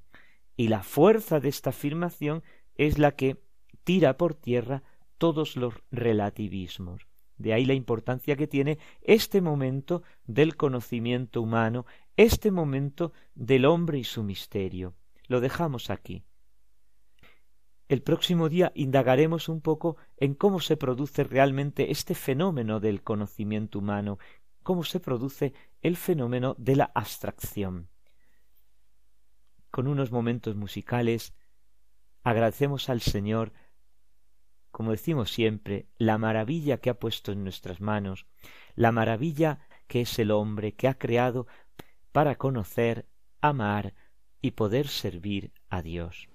y 0.56 0.68
la 0.68 0.82
fuerza 0.82 1.38
de 1.38 1.48
esta 1.48 1.70
afirmación 1.70 2.42
es 2.76 2.98
la 2.98 3.12
que 3.12 3.40
tira 3.84 4.16
por 4.16 4.34
tierra 4.34 4.82
todos 5.18 5.56
los 5.56 5.74
relativismos. 5.92 7.06
De 7.36 7.52
ahí 7.52 7.64
la 7.64 7.74
importancia 7.74 8.36
que 8.36 8.46
tiene 8.46 8.78
este 9.02 9.40
momento 9.40 10.02
del 10.26 10.56
conocimiento 10.56 11.42
humano, 11.42 11.86
este 12.16 12.50
momento 12.50 13.12
del 13.34 13.64
hombre 13.64 13.98
y 13.98 14.04
su 14.04 14.22
misterio. 14.22 14.94
Lo 15.26 15.40
dejamos 15.40 15.90
aquí. 15.90 16.24
El 17.88 18.02
próximo 18.02 18.48
día 18.48 18.72
indagaremos 18.74 19.48
un 19.48 19.60
poco 19.60 19.96
en 20.16 20.34
cómo 20.34 20.60
se 20.60 20.76
produce 20.76 21.24
realmente 21.24 21.90
este 21.90 22.14
fenómeno 22.14 22.80
del 22.80 23.02
conocimiento 23.02 23.78
humano, 23.78 24.18
cómo 24.62 24.84
se 24.84 25.00
produce 25.00 25.52
el 25.82 25.96
fenómeno 25.96 26.54
de 26.58 26.76
la 26.76 26.90
abstracción. 26.94 27.88
Con 29.70 29.86
unos 29.86 30.10
momentos 30.10 30.56
musicales 30.56 31.34
agradecemos 32.22 32.88
al 32.88 33.02
Señor, 33.02 33.52
como 34.70 34.92
decimos 34.92 35.30
siempre, 35.30 35.86
la 35.98 36.16
maravilla 36.16 36.78
que 36.78 36.90
ha 36.90 36.98
puesto 36.98 37.32
en 37.32 37.44
nuestras 37.44 37.80
manos, 37.80 38.26
la 38.74 38.92
maravilla 38.92 39.60
que 39.86 40.00
es 40.00 40.18
el 40.18 40.30
hombre 40.30 40.72
que 40.72 40.88
ha 40.88 40.94
creado 40.94 41.46
para 42.12 42.36
conocer, 42.36 43.06
amar, 43.42 43.94
y 44.44 44.50
poder 44.50 44.88
servir 44.88 45.52
a 45.70 45.80
Dios. 45.80 46.28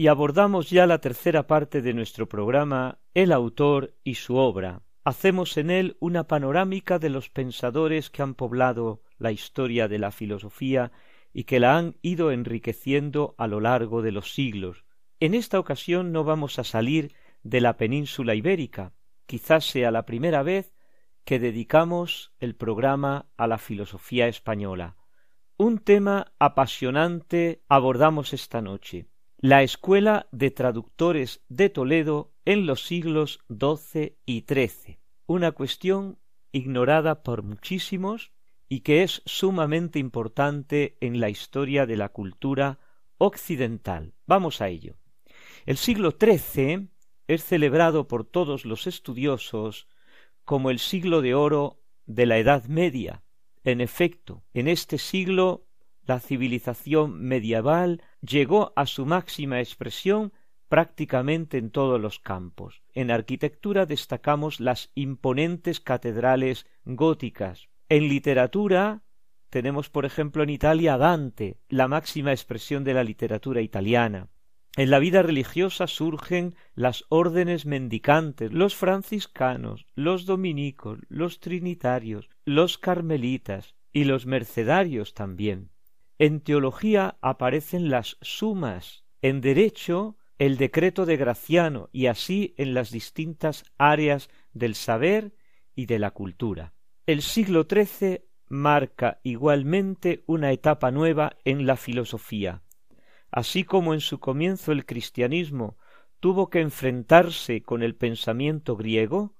Y 0.00 0.06
abordamos 0.06 0.70
ya 0.70 0.86
la 0.86 0.98
tercera 0.98 1.46
parte 1.46 1.82
de 1.82 1.92
nuestro 1.92 2.26
programa 2.26 3.00
El 3.12 3.32
autor 3.32 3.98
y 4.02 4.14
su 4.14 4.36
obra. 4.36 4.80
Hacemos 5.04 5.58
en 5.58 5.68
él 5.68 5.98
una 6.00 6.26
panorámica 6.26 6.98
de 6.98 7.10
los 7.10 7.28
pensadores 7.28 8.08
que 8.08 8.22
han 8.22 8.34
poblado 8.34 9.02
la 9.18 9.30
historia 9.30 9.88
de 9.88 9.98
la 9.98 10.10
filosofía 10.10 10.90
y 11.34 11.44
que 11.44 11.60
la 11.60 11.76
han 11.76 11.96
ido 12.00 12.32
enriqueciendo 12.32 13.34
a 13.36 13.46
lo 13.46 13.60
largo 13.60 14.00
de 14.00 14.10
los 14.10 14.32
siglos. 14.32 14.86
En 15.20 15.34
esta 15.34 15.58
ocasión 15.58 16.12
no 16.12 16.24
vamos 16.24 16.58
a 16.58 16.64
salir 16.64 17.12
de 17.42 17.60
la 17.60 17.76
península 17.76 18.34
ibérica. 18.34 18.94
Quizás 19.26 19.66
sea 19.66 19.90
la 19.90 20.06
primera 20.06 20.42
vez 20.42 20.72
que 21.26 21.38
dedicamos 21.38 22.32
el 22.38 22.56
programa 22.56 23.26
a 23.36 23.46
la 23.46 23.58
filosofía 23.58 24.28
española. 24.28 24.96
Un 25.58 25.78
tema 25.78 26.32
apasionante 26.38 27.60
abordamos 27.68 28.32
esta 28.32 28.62
noche. 28.62 29.10
La 29.42 29.62
Escuela 29.62 30.28
de 30.32 30.50
Traductores 30.50 31.42
de 31.48 31.70
Toledo 31.70 32.34
en 32.44 32.66
los 32.66 32.84
siglos 32.84 33.40
XII 33.48 34.18
y 34.26 34.44
XIII. 34.46 34.98
Una 35.24 35.52
cuestión 35.52 36.18
ignorada 36.52 37.22
por 37.22 37.42
muchísimos 37.42 38.32
y 38.68 38.80
que 38.80 39.02
es 39.02 39.22
sumamente 39.24 39.98
importante 39.98 40.98
en 41.00 41.20
la 41.20 41.30
historia 41.30 41.86
de 41.86 41.96
la 41.96 42.10
cultura 42.10 42.80
occidental. 43.16 44.12
Vamos 44.26 44.60
a 44.60 44.68
ello. 44.68 44.98
El 45.64 45.78
siglo 45.78 46.18
XIII 46.20 46.90
es 47.26 47.42
celebrado 47.42 48.08
por 48.08 48.26
todos 48.26 48.66
los 48.66 48.86
estudiosos 48.86 49.88
como 50.44 50.68
el 50.68 50.78
siglo 50.78 51.22
de 51.22 51.34
oro 51.34 51.80
de 52.04 52.26
la 52.26 52.36
Edad 52.36 52.66
Media. 52.66 53.22
En 53.64 53.80
efecto, 53.80 54.44
en 54.52 54.68
este 54.68 54.98
siglo 54.98 55.66
la 56.04 56.20
civilización 56.20 57.22
medieval 57.22 58.02
llegó 58.20 58.72
a 58.76 58.86
su 58.86 59.06
máxima 59.06 59.60
expresión 59.60 60.32
prácticamente 60.68 61.58
en 61.58 61.70
todos 61.70 62.00
los 62.00 62.20
campos. 62.20 62.82
En 62.94 63.10
arquitectura 63.10 63.86
destacamos 63.86 64.60
las 64.60 64.90
imponentes 64.94 65.80
catedrales 65.80 66.66
góticas, 66.84 67.68
en 67.90 68.08
literatura 68.08 69.02
tenemos, 69.50 69.90
por 69.90 70.04
ejemplo, 70.04 70.44
en 70.44 70.50
Italia 70.50 70.96
Dante, 70.96 71.58
la 71.68 71.88
máxima 71.88 72.30
expresión 72.30 72.84
de 72.84 72.94
la 72.94 73.02
literatura 73.02 73.60
italiana. 73.62 74.28
En 74.76 74.90
la 74.90 75.00
vida 75.00 75.22
religiosa 75.22 75.88
surgen 75.88 76.54
las 76.76 77.04
órdenes 77.08 77.66
mendicantes, 77.66 78.52
los 78.52 78.76
franciscanos, 78.76 79.86
los 79.96 80.24
dominicos, 80.24 81.00
los 81.08 81.40
trinitarios, 81.40 82.30
los 82.44 82.78
carmelitas 82.78 83.74
y 83.92 84.04
los 84.04 84.24
mercedarios 84.24 85.12
también. 85.12 85.70
En 86.20 86.40
teología 86.42 87.16
aparecen 87.22 87.88
las 87.88 88.18
sumas, 88.20 89.06
en 89.22 89.40
derecho 89.40 90.18
el 90.38 90.58
decreto 90.58 91.06
de 91.06 91.16
Graciano 91.16 91.88
y 91.92 92.08
así 92.08 92.52
en 92.58 92.74
las 92.74 92.90
distintas 92.90 93.64
áreas 93.78 94.28
del 94.52 94.74
saber 94.74 95.32
y 95.74 95.86
de 95.86 95.98
la 95.98 96.10
cultura. 96.10 96.74
El 97.06 97.22
siglo 97.22 97.66
XIII 97.66 98.26
marca 98.50 99.20
igualmente 99.22 100.22
una 100.26 100.52
etapa 100.52 100.90
nueva 100.90 101.38
en 101.46 101.64
la 101.64 101.78
filosofía. 101.78 102.64
Así 103.30 103.64
como 103.64 103.94
en 103.94 104.00
su 104.00 104.20
comienzo 104.20 104.72
el 104.72 104.84
cristianismo 104.84 105.78
tuvo 106.20 106.50
que 106.50 106.60
enfrentarse 106.60 107.62
con 107.62 107.82
el 107.82 107.96
pensamiento 107.96 108.76
griego, 108.76 109.36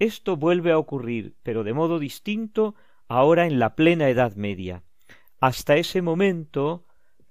esto 0.00 0.36
vuelve 0.36 0.72
a 0.72 0.78
ocurrir, 0.78 1.36
pero 1.44 1.62
de 1.62 1.72
modo 1.72 2.00
distinto, 2.00 2.74
ahora 3.06 3.46
en 3.46 3.60
la 3.60 3.76
plena 3.76 4.08
Edad 4.08 4.34
Media. 4.34 4.82
Hasta 5.40 5.76
ese 5.76 6.02
momento 6.02 6.86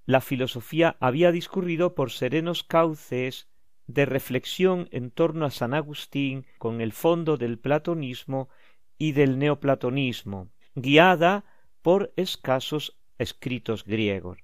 la 0.06 0.22
filosofía 0.22 0.98
había 1.00 1.32
discurrido 1.32 1.96
por 1.96 2.12
serenos 2.12 2.64
cauces 2.64 3.50
de 3.88 4.06
reflexión 4.06 4.88
en 4.92 5.12
torno 5.12 5.46
a 5.46 5.52
San 5.52 5.74
Agustín 5.74 6.46
con 6.58 6.82
el 6.82 6.92
fondo 6.92 7.38
del 7.38 7.60
platonismo 7.60 8.50
y 8.98 9.12
del 9.12 9.38
neoplatonismo, 9.40 10.50
guiada 10.76 11.46
por 11.82 12.14
escasos 12.16 12.98
escritos 13.18 13.84
griegos. 13.84 14.40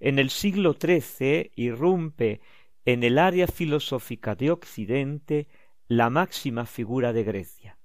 En 0.00 0.18
el 0.18 0.30
siglo 0.30 0.74
XIII 0.80 1.52
irrumpe 1.56 2.40
en 2.84 3.02
el 3.02 3.18
área 3.18 3.46
filosófica 3.46 4.34
de 4.34 4.50
Occidente 4.50 5.48
la 5.88 6.10
máxima 6.10 6.66
figura 6.66 7.12
de 7.12 7.24
Grecia, 7.24 7.78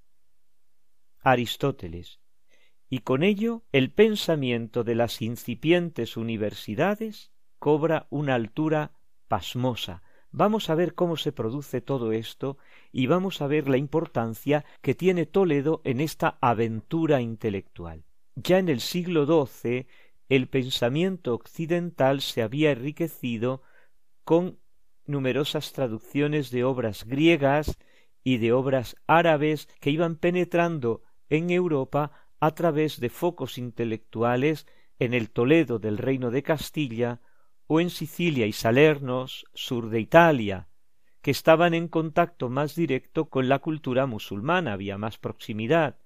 Aristóteles, 1.19 2.19
y 2.92 3.00
con 3.00 3.24
ello 3.24 3.64
el 3.72 3.89
pensamiento 3.92 4.84
de 4.84 4.94
las 4.94 5.24
incipientes 5.24 6.16
universidades 6.16 7.32
cobra 7.58 8.06
una 8.12 8.36
altura 8.36 8.92
pasmosa, 9.28 10.04
Vamos 10.34 10.70
a 10.70 10.76
ver 10.76 10.96
cómo 10.96 11.18
se 11.18 11.34
produce 11.34 11.82
todo 11.82 12.14
esto 12.14 12.58
y 12.94 13.08
vamos 13.08 13.42
a 13.42 13.48
ver 13.48 13.68
la 13.68 13.76
importancia 13.76 14.64
que 14.82 14.96
tiene 14.96 15.26
Toledo 15.26 15.82
en 15.84 16.00
esta 16.00 16.38
aventura 16.39 17.20
intelectual. 17.20 18.06
Ya 18.36 18.58
en 18.58 18.70
el 18.70 18.80
siglo 18.80 19.26
XII 19.26 19.88
el 20.30 20.48
pensamiento 20.48 21.34
occidental 21.34 22.22
se 22.22 22.44
había 22.44 22.72
enriquecido 22.72 23.62
con 24.24 24.58
numerosas 25.06 25.74
traducciones 25.74 26.50
de 26.50 26.64
obras 26.64 27.04
griegas 27.04 27.78
y 28.24 28.38
de 28.38 28.54
obras 28.54 28.96
árabes 29.08 29.68
que 29.82 29.89
iban 29.89 30.16
penetrando 30.16 31.02
en 31.30 31.50
Europa 31.50 32.12
a 32.42 32.52
través 32.56 33.00
de 33.00 33.10
focos 33.10 33.58
intelectuales 33.58 34.68
en 35.00 35.14
el 35.14 35.30
Toledo 35.30 35.80
del 35.80 35.98
reino 35.98 36.32
de 36.32 36.44
Castilla 36.44 37.22
o 37.68 37.80
en 37.80 37.92
Sicilia 37.92 38.48
y 38.48 38.52
Salernos, 38.52 39.46
sur 39.54 39.89
de 39.89 40.00
Italia, 40.00 40.68
que 41.22 41.32
estaban 41.32 41.76
en 41.76 41.88
contacto 41.88 42.50
más 42.50 42.76
directo 42.76 43.30
con 43.30 43.48
la 43.48 43.60
cultura 43.60 44.08
musulmana, 44.08 44.74
había 44.74 44.98
más 44.98 45.20
proximidad. 45.20 46.00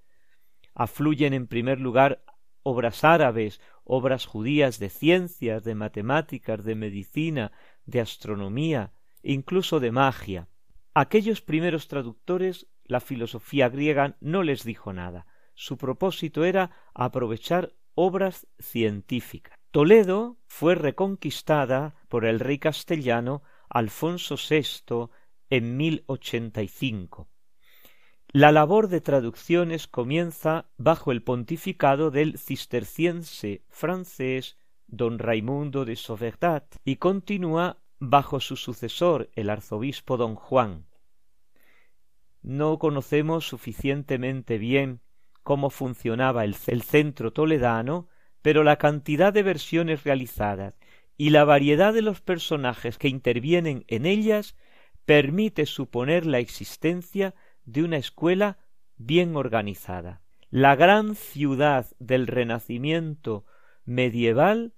Afluyen 0.74 1.32
en 1.32 1.46
primer 1.46 1.80
lugar 1.80 2.22
obras 2.62 3.02
árabes, 3.02 3.62
obras 3.84 4.26
judías 4.26 4.78
de 4.78 4.90
ciencias, 4.90 5.64
de 5.64 5.74
matemáticas, 5.74 6.64
de 6.64 6.74
medicina, 6.74 7.52
de 7.86 8.00
astronomía, 8.00 8.92
incluso 9.22 9.80
de 9.80 9.90
magia. 9.90 10.48
Aquellos 10.92 11.40
primeros 11.40 11.88
traductores 11.88 12.66
la 12.84 13.00
filosofía 13.00 13.70
griega 13.70 14.16
no 14.20 14.42
les 14.42 14.64
dijo 14.64 14.92
nada. 14.92 15.26
Su 15.56 15.76
propósito 15.76 16.44
era 16.44 16.70
aprovechar 16.94 17.72
obras 17.94 18.46
científicas. 18.58 19.58
Toledo 19.72 20.36
fue 20.46 20.74
reconquistada 20.74 21.96
por 22.08 22.24
el 22.24 22.40
rey 22.40 22.58
castellano 22.58 23.42
Alfonso 23.68 24.36
VI 24.36 25.08
en 25.50 25.76
1085. 25.76 27.28
La 28.28 28.52
labor 28.52 28.88
de 28.88 29.00
traducciones 29.00 29.86
comienza 29.86 30.66
bajo 30.76 31.10
el 31.10 31.22
pontificado 31.22 32.10
del 32.10 32.38
cisterciense 32.38 33.62
francés 33.68 34.58
don 34.86 35.18
Raimundo 35.18 35.84
de 35.84 35.96
Sauvetat 35.96 36.76
y 36.84 36.96
continúa 36.96 37.78
bajo 37.98 38.40
su 38.40 38.56
sucesor 38.56 39.30
el 39.34 39.48
arzobispo 39.48 40.18
don 40.18 40.34
Juan. 40.34 40.86
No 42.42 42.78
conocemos 42.78 43.48
suficientemente 43.48 44.58
bien 44.58 45.00
cómo 45.46 45.70
funcionaba 45.70 46.42
el, 46.44 46.56
el 46.66 46.82
centro 46.82 47.32
toledano 47.32 48.08
pero 48.42 48.64
la 48.64 48.78
cantidad 48.78 49.32
de 49.32 49.44
versiones 49.44 50.02
realizadas 50.02 50.74
y 51.16 51.30
la 51.30 51.44
variedad 51.44 51.94
de 51.94 52.02
los 52.02 52.20
personajes 52.20 52.98
que 52.98 53.06
intervienen 53.06 53.84
en 53.86 54.06
ellas 54.06 54.56
permite 55.04 55.64
suponer 55.66 56.26
la 56.26 56.40
existencia 56.40 57.32
de 57.64 57.84
una 57.84 57.96
escuela 57.96 58.58
bien 58.96 59.36
organizada. 59.36 60.20
La 60.50 60.74
gran 60.74 61.14
ciudad 61.14 61.86
del 62.00 62.26
Renacimiento 62.26 63.46
medieval 63.84 64.74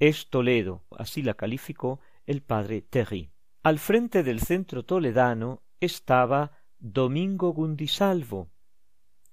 es 0.00 0.30
Toledo, 0.30 0.82
así 0.98 1.22
la 1.22 1.34
calificó 1.34 2.00
el 2.26 2.42
padre 2.42 2.82
Terry. 2.82 3.30
Al 3.62 3.78
frente 3.78 4.24
del 4.24 4.40
centro 4.40 4.84
toledano 4.84 5.62
estaba 5.78 6.58
Domingo 6.80 7.52
Gundisalvo, 7.52 8.50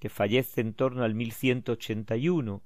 fallece 0.09 0.61
en 0.61 0.73
torno 0.73 1.03
al 1.03 1.15
1181, 1.15 2.63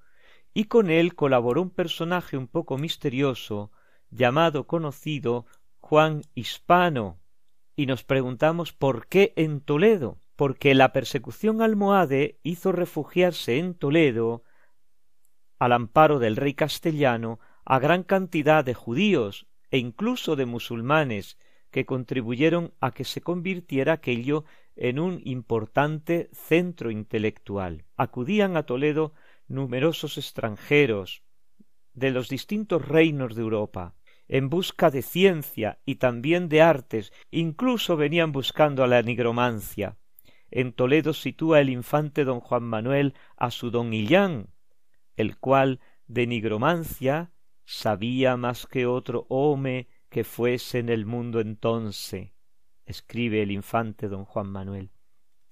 y 0.53 0.65
con 0.65 0.89
él 0.89 1.15
colaboró 1.15 1.61
un 1.61 1.69
personaje 1.69 2.37
un 2.37 2.47
poco 2.47 2.77
misterioso 2.77 3.71
llamado 4.09 4.67
conocido 4.67 5.45
Juan 5.79 6.21
Hispano, 6.35 7.19
y 7.75 7.85
nos 7.85 8.03
preguntamos 8.03 8.73
por 8.73 9.07
qué 9.07 9.33
en 9.35 9.61
Toledo, 9.61 10.19
porque 10.35 10.73
la 10.73 10.93
persecución 10.93 11.61
almohade 11.61 12.39
hizo 12.43 12.71
refugiarse 12.71 13.57
en 13.57 13.73
Toledo, 13.73 14.43
al 15.59 15.73
amparo 15.73 16.19
del 16.19 16.35
rey 16.35 16.53
castellano, 16.53 17.39
a 17.65 17.79
gran 17.79 18.03
cantidad 18.03 18.63
de 18.63 18.73
judíos 18.73 19.47
e 19.69 19.77
incluso 19.77 20.35
de 20.35 20.45
musulmanes 20.45 21.37
que 21.71 21.85
contribuyeron 21.85 22.73
a 22.79 22.91
que 22.91 23.03
se 23.03 23.21
convirtiera 23.21 23.93
aquello 23.93 24.45
en 24.81 24.97
un 24.97 25.21
importante 25.25 26.29
centro 26.31 26.89
intelectual. 26.89 27.83
Acudían 27.97 28.55
a 28.55 28.63
Toledo 28.63 29.13
numerosos 29.49 30.17
extranjeros 30.17 31.21
de 31.93 32.11
los 32.11 32.29
distintos 32.29 32.87
reinos 32.87 33.35
de 33.35 33.41
Europa. 33.41 33.95
en 34.31 34.47
busca 34.47 34.91
de 34.91 35.01
ciencia 35.01 35.79
y 35.85 35.95
también 35.95 36.49
de 36.49 36.61
artes, 36.61 37.11
incluso 37.31 37.97
venían 37.97 38.31
buscando 38.31 38.83
a 38.83 38.87
la 38.87 39.01
nigromancia. 39.01 39.97
En 40.51 40.71
Toledo 40.71 41.13
sitúa 41.13 41.61
el 41.61 41.69
infante 41.69 42.25
don 42.25 42.39
Juan 42.39 42.61
Manuel 42.61 43.15
a 43.37 43.49
su 43.49 43.71
don 43.71 43.91
Illán, 43.91 44.51
el 45.17 45.39
cual 45.39 45.79
de 46.05 46.27
nigromancia 46.27 47.31
sabía 47.65 48.37
más 48.37 48.67
que 48.67 48.85
otro 48.85 49.25
home 49.29 49.87
que 50.09 50.23
fuese 50.23 50.77
en 50.77 50.89
el 50.89 51.07
mundo 51.07 51.39
entonces, 51.39 52.29
escribe 52.89 53.43
el 53.43 53.51
infante 53.51 54.09
don 54.09 54.25
Juan 54.25 54.51
Manuel. 54.51 54.89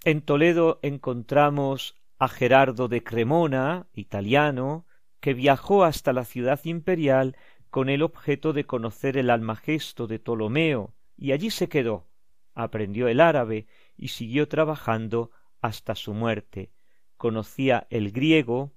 En 0.04 0.22
Toledo 0.22 0.80
encontramos 0.82 1.96
a 2.18 2.28
Gerardo 2.28 2.88
de 2.88 3.04
Cremona, 3.04 3.88
italiano, 3.94 4.86
que 5.20 5.34
viajó 5.34 5.84
hasta 5.84 6.14
la 6.14 6.26
ciudad 6.26 6.60
imperial 6.64 7.36
con 7.70 7.90
el 7.90 8.02
objeto 8.02 8.54
de 8.54 8.66
conocer 8.66 9.18
el 9.18 9.30
almagesto 9.30 10.08
de 10.08 10.20
Ptolomeo, 10.20 10.96
y 11.16 11.32
allí 11.32 11.52
se 11.52 11.70
quedó, 11.70 12.08
aprendió 12.56 13.08
el 13.08 13.20
árabe 13.20 13.68
y 13.96 14.10
siguió 14.10 14.48
trabajando 14.48 15.30
hasta 15.62 15.94
su 15.96 16.14
muerte. 16.14 16.72
Conocía 17.18 17.86
el 17.92 18.12
griego, 18.12 18.72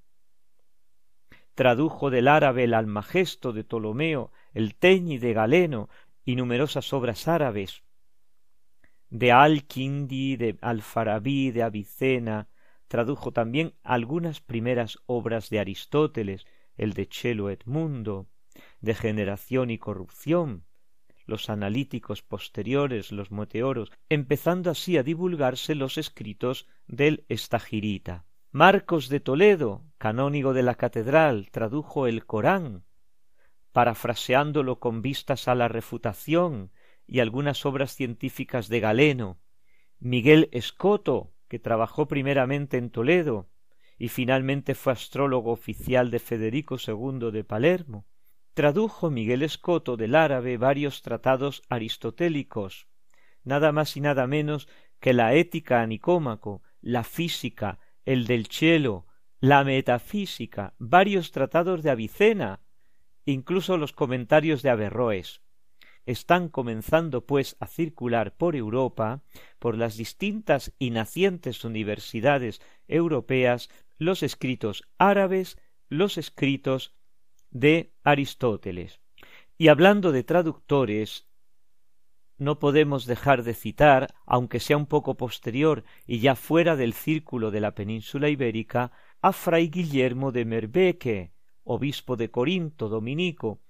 tradujo 1.54 2.10
del 2.10 2.28
árabe 2.28 2.64
el 2.64 2.74
Almagesto 2.74 3.52
de 3.52 3.64
Ptolomeo, 3.64 4.32
el 4.52 4.74
Teñi 4.74 5.18
de 5.18 5.32
Galeno 5.32 5.88
y 6.24 6.36
numerosas 6.36 6.92
obras 6.92 7.28
árabes. 7.28 7.82
De 9.10 9.32
Al-Kindi, 9.32 10.36
de 10.36 10.56
Al-Farabi, 10.60 11.50
de 11.50 11.64
Avicena, 11.64 12.48
tradujo 12.86 13.32
también 13.32 13.74
algunas 13.82 14.40
primeras 14.40 14.98
obras 15.06 15.50
de 15.50 15.58
Aristóteles, 15.58 16.46
el 16.76 16.92
de 16.92 17.08
Chelo 17.08 17.50
Edmundo, 17.50 18.28
de 18.80 18.94
Generación 18.94 19.70
y 19.70 19.78
Corrupción, 19.78 20.64
los 21.26 21.50
analíticos 21.50 22.22
posteriores, 22.22 23.12
los 23.12 23.30
meteoros, 23.30 23.92
empezando 24.08 24.70
así 24.70 24.96
a 24.96 25.02
divulgarse 25.02 25.74
los 25.74 25.98
escritos 25.98 26.66
del 26.86 27.24
Estagirita. 27.28 28.24
Marcos 28.52 29.08
de 29.08 29.20
Toledo, 29.20 29.84
canónigo 29.98 30.52
de 30.54 30.62
la 30.62 30.74
catedral, 30.74 31.50
tradujo 31.50 32.06
el 32.06 32.26
Corán, 32.26 32.84
parafraseándolo 33.72 34.80
con 34.80 35.02
vistas 35.02 35.46
a 35.46 35.54
la 35.54 35.68
refutación 35.68 36.72
y 37.10 37.18
algunas 37.18 37.66
obras 37.66 37.96
científicas 37.96 38.68
de 38.68 38.78
Galeno. 38.78 39.40
Miguel 39.98 40.48
Escoto, 40.52 41.34
que 41.48 41.58
trabajó 41.58 42.06
primeramente 42.06 42.78
en 42.78 42.90
Toledo 42.90 43.50
y 43.98 44.08
finalmente 44.08 44.76
fue 44.76 44.92
astrólogo 44.92 45.50
oficial 45.50 46.12
de 46.12 46.20
Federico 46.20 46.76
II 46.76 47.32
de 47.32 47.42
Palermo, 47.42 48.06
tradujo 48.54 49.10
Miguel 49.10 49.42
Escoto 49.42 49.96
del 49.96 50.14
árabe 50.14 50.56
varios 50.56 51.02
tratados 51.02 51.62
aristotélicos, 51.68 52.86
nada 53.42 53.72
más 53.72 53.96
y 53.96 54.00
nada 54.00 54.28
menos 54.28 54.68
que 55.00 55.12
la 55.12 55.34
ética 55.34 55.82
a 55.82 55.86
Nicómaco, 55.88 56.62
la 56.80 57.02
física, 57.02 57.80
el 58.04 58.28
del 58.28 58.46
cielo, 58.46 59.06
la 59.40 59.64
metafísica, 59.64 60.74
varios 60.78 61.32
tratados 61.32 61.82
de 61.82 61.90
Avicena, 61.90 62.60
incluso 63.24 63.76
los 63.76 63.92
comentarios 63.92 64.62
de 64.62 64.70
Averroes. 64.70 65.42
Están 66.10 66.48
comenzando, 66.48 67.24
pues, 67.24 67.56
a 67.60 67.68
circular 67.68 68.36
por 68.36 68.56
Europa, 68.56 69.22
por 69.60 69.78
las 69.78 69.96
distintas 69.96 70.72
y 70.76 70.90
nacientes 70.90 71.64
universidades 71.64 72.60
europeas, 72.88 73.70
los 73.96 74.24
escritos 74.24 74.82
árabes, 74.98 75.56
los 75.88 76.18
escritos 76.18 76.96
de 77.52 77.92
Aristóteles. 78.02 78.98
Y 79.56 79.68
hablando 79.68 80.10
de 80.10 80.24
traductores, 80.24 81.28
no 82.38 82.58
podemos 82.58 83.06
dejar 83.06 83.44
de 83.44 83.54
citar, 83.54 84.12
aunque 84.26 84.58
sea 84.58 84.78
un 84.78 84.86
poco 84.86 85.16
posterior 85.16 85.84
y 86.08 86.18
ya 86.18 86.34
fuera 86.34 86.74
del 86.74 86.92
círculo 86.92 87.52
de 87.52 87.60
la 87.60 87.76
península 87.76 88.28
ibérica, 88.28 88.90
a 89.22 89.32
fray 89.32 89.68
Guillermo 89.68 90.32
de 90.32 90.44
Merbeque, 90.44 91.30
obispo 91.62 92.16
de 92.16 92.32
Corinto, 92.32 92.88
dominico, 92.88 93.60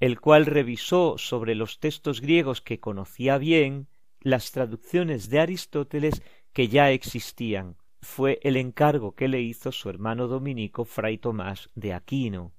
el 0.00 0.18
cual 0.18 0.46
revisó 0.46 1.18
sobre 1.18 1.54
los 1.54 1.78
textos 1.78 2.20
griegos 2.22 2.62
que 2.62 2.80
conocía 2.80 3.36
bien 3.38 3.88
las 4.20 4.50
traducciones 4.50 5.28
de 5.28 5.40
Aristóteles 5.40 6.22
que 6.52 6.68
ya 6.68 6.90
existían. 6.90 7.76
Fue 8.00 8.40
el 8.42 8.56
encargo 8.56 9.14
que 9.14 9.28
le 9.28 9.42
hizo 9.42 9.72
su 9.72 9.90
hermano 9.90 10.26
dominico 10.26 10.86
fray 10.86 11.18
Tomás 11.18 11.70
de 11.74 11.92
Aquino. 11.92 12.54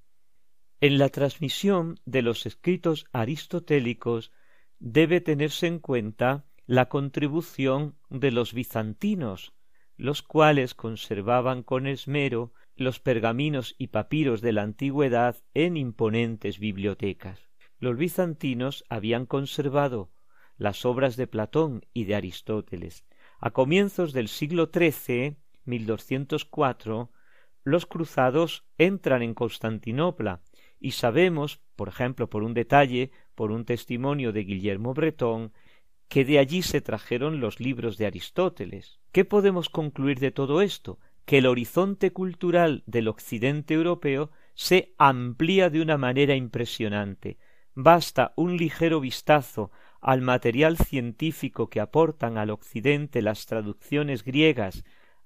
En 0.80 1.00
la 1.00 1.10
transmisión 1.10 2.00
de 2.06 2.22
los 2.22 2.46
escritos 2.46 3.06
aristotélicos 3.12 4.32
debe 4.80 5.20
tenerse 5.20 5.68
en 5.68 5.80
cuenta 5.80 6.46
la 6.68 6.89
contribución 6.89 7.96
de 8.10 8.32
los 8.32 8.54
bizantinos, 8.54 9.54
los 9.98 10.22
cuales 10.22 10.74
conservaban 10.76 11.64
con 11.64 11.88
esmero 11.88 12.54
los 12.82 13.00
pergaminos 13.00 13.76
y 13.78 13.88
papiros 13.88 14.42
de 14.42 14.52
la 14.52 14.64
antigüedad 14.64 15.38
en 15.54 15.78
imponentes 15.78 16.60
bibliotecas. 16.60 17.50
Los 17.80 17.98
bizantinos 17.98 18.84
habían 18.90 19.26
conservado 19.26 20.12
las 20.58 20.86
obras 20.86 21.16
de 21.16 21.26
Platón 21.26 21.86
y 21.94 22.04
de 22.06 22.16
Aristóteles. 22.16 23.06
A 23.40 23.50
comienzos 23.50 24.14
del 24.14 24.28
siglo 24.28 24.70
XIII, 24.72 25.38
1204, 25.66 27.12
los 27.64 27.86
cruzados 27.86 28.66
entran 28.78 29.24
en 29.24 29.34
Constantinopla 29.34 30.42
y 30.80 30.92
sabemos, 30.92 31.62
por 31.76 31.88
ejemplo, 31.88 32.30
por 32.30 32.44
un 32.44 32.54
detalle, 32.54 33.12
por 33.34 33.52
un 33.52 33.66
testimonio 33.66 34.32
de 34.32 34.44
Guillermo 34.44 34.94
Bretón, 34.94 35.54
que 36.08 36.26
de 36.26 36.40
allí 36.40 36.62
se 36.62 36.82
trajeron 36.82 37.40
los 37.40 37.60
libros 37.60 37.98
de 37.98 38.06
Aristóteles. 38.06 39.00
¿Qué 39.12 39.26
podemos 39.26 39.70
concluir 39.70 40.20
de 40.20 40.32
todo 40.32 40.62
esto? 40.62 41.00
Que 41.26 41.40
el 41.40 41.46
horizonte 41.46 42.12
cultural 42.12 42.84
del 42.86 43.08
occidente 43.08 43.74
europeo 43.74 44.32
se 44.54 44.94
amplía 44.98 45.70
de 45.70 45.82
una 45.82 45.98
manera 45.98 46.36
impresionante. 46.36 47.38
Basta 47.74 48.34
un 48.36 48.58
ligero 48.58 49.00
vistazo 49.00 49.72
al 50.02 50.22
material 50.22 50.78
científico 50.78 51.70
que 51.70 51.80
aportan 51.80 52.38
al 52.38 52.50
occidente 52.50 53.22
las 53.22 53.46
traducciones 53.46 54.24
griegas, 54.24 54.84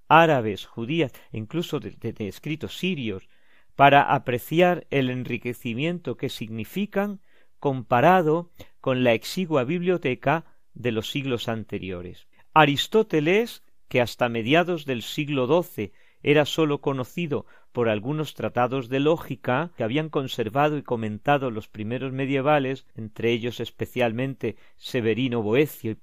árabes, 0.07 0.65
judías 0.65 1.11
e 1.31 1.37
incluso 1.37 1.79
de, 1.79 1.91
de 1.91 2.27
escritos 2.27 2.77
sirios, 2.77 3.27
para 3.75 4.13
apreciar 4.13 4.85
el 4.89 5.09
enriquecimiento 5.09 6.17
que 6.17 6.29
significan 6.29 7.19
comparado 7.59 8.51
con 8.79 9.03
la 9.03 9.13
exigua 9.13 9.63
biblioteca 9.63 10.45
de 10.73 10.91
los 10.91 11.09
siglos 11.09 11.49
anteriores. 11.49 12.27
Aristóteles, 12.53 13.63
que 13.87 14.01
hasta 14.01 14.29
mediados 14.29 14.85
del 14.85 15.01
siglo 15.01 15.47
XII 15.47 15.91
era 16.23 16.45
sólo 16.45 16.81
conocido 16.81 17.45
por 17.71 17.87
algunos 17.87 18.33
tratados 18.33 18.89
de 18.89 18.99
lógica 18.99 19.71
que 19.77 19.83
habían 19.83 20.09
conservado 20.09 20.77
y 20.77 20.83
comentado 20.83 21.51
los 21.51 21.67
primeros 21.67 22.13
medievales, 22.13 22.87
entre 22.95 23.31
ellos 23.31 23.59
especialmente 23.59 24.55
Severino 24.75 25.43
Boecio, 25.43 25.97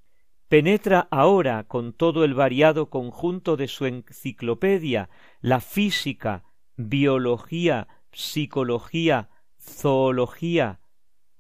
penetra 0.49 1.09
ahora 1.11 1.65
con 1.65 1.93
todo 1.93 2.25
el 2.25 2.35
variado 2.35 2.91
conjunto 2.91 3.57
de 3.57 3.69
su 3.69 3.87
enciclopedia 3.87 5.09
la 5.41 5.61
física, 5.61 6.45
biología, 6.77 7.89
psicología, 8.13 9.31
zoología, 9.59 10.81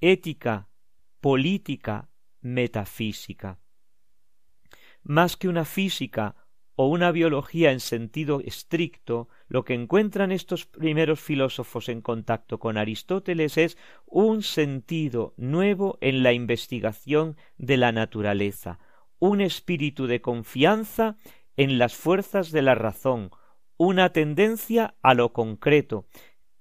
ética, 0.01 0.69
política, 1.21 2.09
metafísica. 2.41 3.62
Más 5.03 5.37
que 5.37 5.49
una 5.49 5.65
física 5.65 6.37
o 6.75 6.87
una 6.87 7.13
biología 7.13 7.73
en 7.73 7.81
sentido 7.81 8.41
estricto, 8.41 9.29
lo 9.49 9.65
que 9.65 9.75
encuentran 9.75 10.33
estos 10.33 10.65
primeros 10.65 11.21
filósofos 11.21 11.89
en 11.89 12.01
contacto 12.01 12.59
con 12.59 12.79
Aristóteles 12.79 13.59
es 13.59 13.77
un 14.07 14.43
sentido 14.43 15.35
nuevo 15.37 15.99
en 16.01 16.23
la 16.23 16.33
investigación 16.33 17.37
de 17.59 17.77
la 17.77 17.93
naturaleza, 17.93 18.79
un 19.19 19.41
espíritu 19.41 20.07
de 20.07 20.21
confianza 20.21 21.17
en 21.57 21.79
las 21.79 21.95
fuerzas 21.95 22.51
de 22.51 22.63
la 22.63 22.75
razón, 22.75 23.31
una 23.77 24.13
tendencia 24.13 24.95
a 25.03 25.15
lo 25.15 25.33
concreto, 25.33 26.07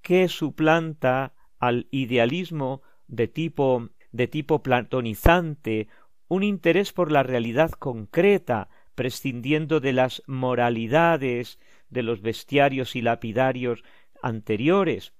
que 0.01 0.27
suplanta 0.27 1.33
al 1.59 1.87
idealismo 1.91 2.81
de 3.07 3.27
tipo 3.27 3.89
de 4.11 4.27
tipo 4.27 4.61
platonizante, 4.61 5.87
un 6.31 6.43
interés 6.43 6.93
por 6.93 7.11
la 7.11 7.23
realidad 7.23 7.71
concreta, 7.71 8.69
prescindiendo 8.95 9.81
de 9.81 9.91
las 9.91 10.23
moralidades 10.27 11.59
de 11.89 12.03
los 12.03 12.21
bestiarios 12.21 12.95
y 12.95 13.01
lapidarios 13.01 13.83
anteriores. 14.21 15.11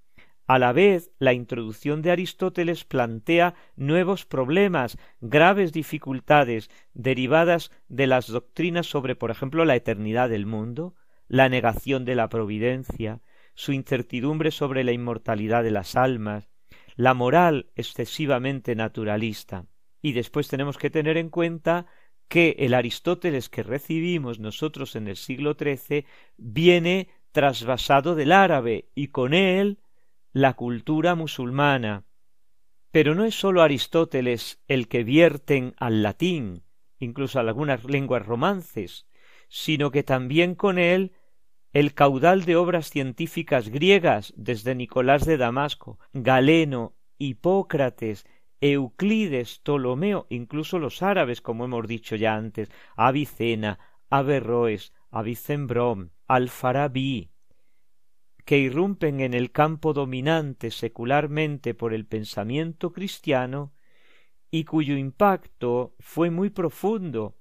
A 0.48 0.58
la 0.58 0.72
vez, 0.72 1.12
la 1.20 1.34
introducción 1.34 2.02
de 2.02 2.12
Aristóteles 2.12 2.86
plantea 2.86 3.56
nuevos 3.76 4.26
problemas, 4.26 4.98
graves 5.20 5.74
dificultades 5.74 6.70
derivadas 6.94 7.72
de 7.90 8.08
las 8.08 8.28
doctrinas 8.28 8.88
sobre, 8.88 9.18
por 9.18 9.32
ejemplo, 9.32 9.66
la 9.66 9.76
eternidad 9.76 10.30
del 10.30 10.46
mundo, 10.46 10.96
la 11.28 11.50
negación 11.50 12.06
de 12.06 12.16
la 12.16 12.30
providencia, 12.30 13.20
su 13.54 13.74
incertidumbre 13.74 14.50
sobre 14.50 14.86
la 14.86 14.94
inmortalidad 14.94 15.62
de 15.62 15.72
las 15.72 15.98
almas, 15.98 16.50
la 16.96 17.14
moral 17.14 17.70
excesivamente 17.76 18.76
naturalista. 18.76 19.66
Y 20.02 20.14
después 20.14 20.48
tenemos 20.48 20.78
que 20.78 20.90
tener 20.90 21.18
en 21.18 21.30
cuenta 21.30 21.86
que 22.28 22.56
el 22.60 22.74
Aristóteles 22.74 23.50
que 23.50 23.64
recibimos 23.64 24.40
nosotros 24.40 24.96
en 24.96 25.08
el 25.08 25.18
siglo 25.18 25.58
XIII 25.60 26.06
viene 26.38 27.10
trasvasado 27.32 28.16
del 28.16 28.32
árabe 28.32 28.90
y 28.96 29.08
con 29.08 29.34
él 29.34 29.80
la 30.32 30.54
cultura 30.54 31.16
musulmana. 31.16 32.06
Pero 32.92 33.16
no 33.16 33.26
es 33.26 33.36
sólo 33.36 33.62
Aristóteles 33.62 34.62
el 34.68 34.88
que 34.88 35.04
vierten 35.04 35.76
al 35.78 36.04
latín, 36.04 36.64
incluso 37.00 37.38
a 37.38 37.42
algunas 37.42 37.84
lenguas 37.86 38.26
romances, 38.26 39.08
sino 39.50 39.92
que 39.92 40.04
también 40.04 40.56
con 40.56 40.78
él 40.78 41.14
el 41.74 41.94
caudal 41.94 42.44
de 42.44 42.58
obras 42.58 42.90
científicas 42.90 43.70
griegas 43.70 44.34
desde 44.36 44.76
Nicolás 44.76 45.26
de 45.26 45.38
Damasco, 45.38 46.00
Galeno, 46.14 46.96
Hipócrates, 47.18 48.26
Euclides, 48.62 49.60
Ptolomeo, 49.60 50.28
incluso 50.30 50.78
los 50.78 51.02
árabes, 51.02 51.42
como 51.42 51.66
hemos 51.66 51.88
dicho 51.88 52.16
ya 52.16 52.36
antes, 52.36 52.70
Avicena, 52.96 53.80
Averroes, 54.12 54.94
Avicembrón, 55.10 56.12
Alfarabí, 56.28 57.32
que 58.46 58.60
irrumpen 58.60 59.20
en 59.20 59.34
el 59.34 59.52
campo 59.52 59.94
dominante 59.94 60.70
secularmente 60.70 61.74
por 61.74 61.94
el 61.94 62.06
pensamiento 62.06 62.94
cristiano 62.94 63.74
y 64.52 64.66
cuyo 64.66 64.96
impacto 64.96 65.96
fue 66.00 66.30
muy 66.30 66.52
profundo, 66.52 67.38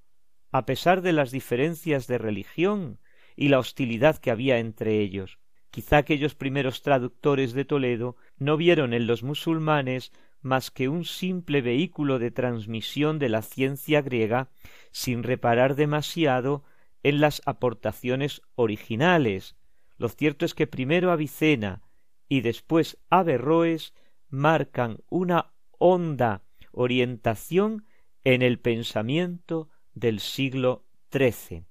a 0.51 0.65
pesar 0.65 1.01
de 1.01 1.13
las 1.13 1.31
diferencias 1.31 2.07
de 2.07 2.17
religión 2.17 2.99
y 3.35 3.49
la 3.49 3.59
hostilidad 3.59 4.17
que 4.17 4.31
había 4.31 4.57
entre 4.57 4.99
ellos. 4.99 5.39
Quizá 5.69 5.97
aquellos 5.97 6.35
primeros 6.35 6.81
traductores 6.81 7.53
de 7.53 7.63
Toledo 7.63 8.15
no 8.37 8.57
vieron 8.57 8.93
en 8.93 9.07
los 9.07 9.23
musulmanes 9.23 10.11
más 10.41 10.71
que 10.71 10.89
un 10.89 11.05
simple 11.05 11.61
vehículo 11.61 12.19
de 12.19 12.31
transmisión 12.31 13.19
de 13.19 13.29
la 13.29 13.41
ciencia 13.41 14.01
griega 14.01 14.49
sin 14.91 15.23
reparar 15.23 15.75
demasiado 15.75 16.63
en 17.03 17.21
las 17.21 17.41
aportaciones 17.45 18.41
originales. 18.55 19.55
Lo 19.97 20.09
cierto 20.09 20.45
es 20.45 20.53
que 20.53 20.67
primero 20.67 21.11
Avicena 21.11 21.81
y 22.27 22.41
después 22.41 22.97
Averroes 23.09 23.93
marcan 24.29 24.97
una 25.09 25.51
honda 25.77 26.43
orientación 26.71 27.85
en 28.23 28.41
el 28.41 28.59
pensamiento 28.59 29.69
del 29.93 30.19
siglo 30.19 30.85
XIII. 31.11 31.65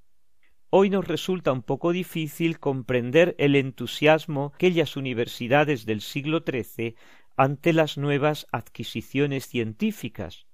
Hoy 0.73 0.89
nos 0.89 1.09
resulta 1.09 1.51
un 1.51 1.63
poco 1.63 1.91
difícil 1.91 2.61
comprender 2.61 3.35
el 3.39 3.57
entusiasmo 3.57 4.53
que 4.53 4.69
aquellas 4.69 4.97
universidades 4.97 5.85
del 5.85 6.01
siglo 6.01 6.45
XIII 6.47 6.95
ante 7.37 7.73
las 7.73 7.99
nuevas 7.99 8.47
adquisiciones 8.53 9.47
científicas, 9.47 10.47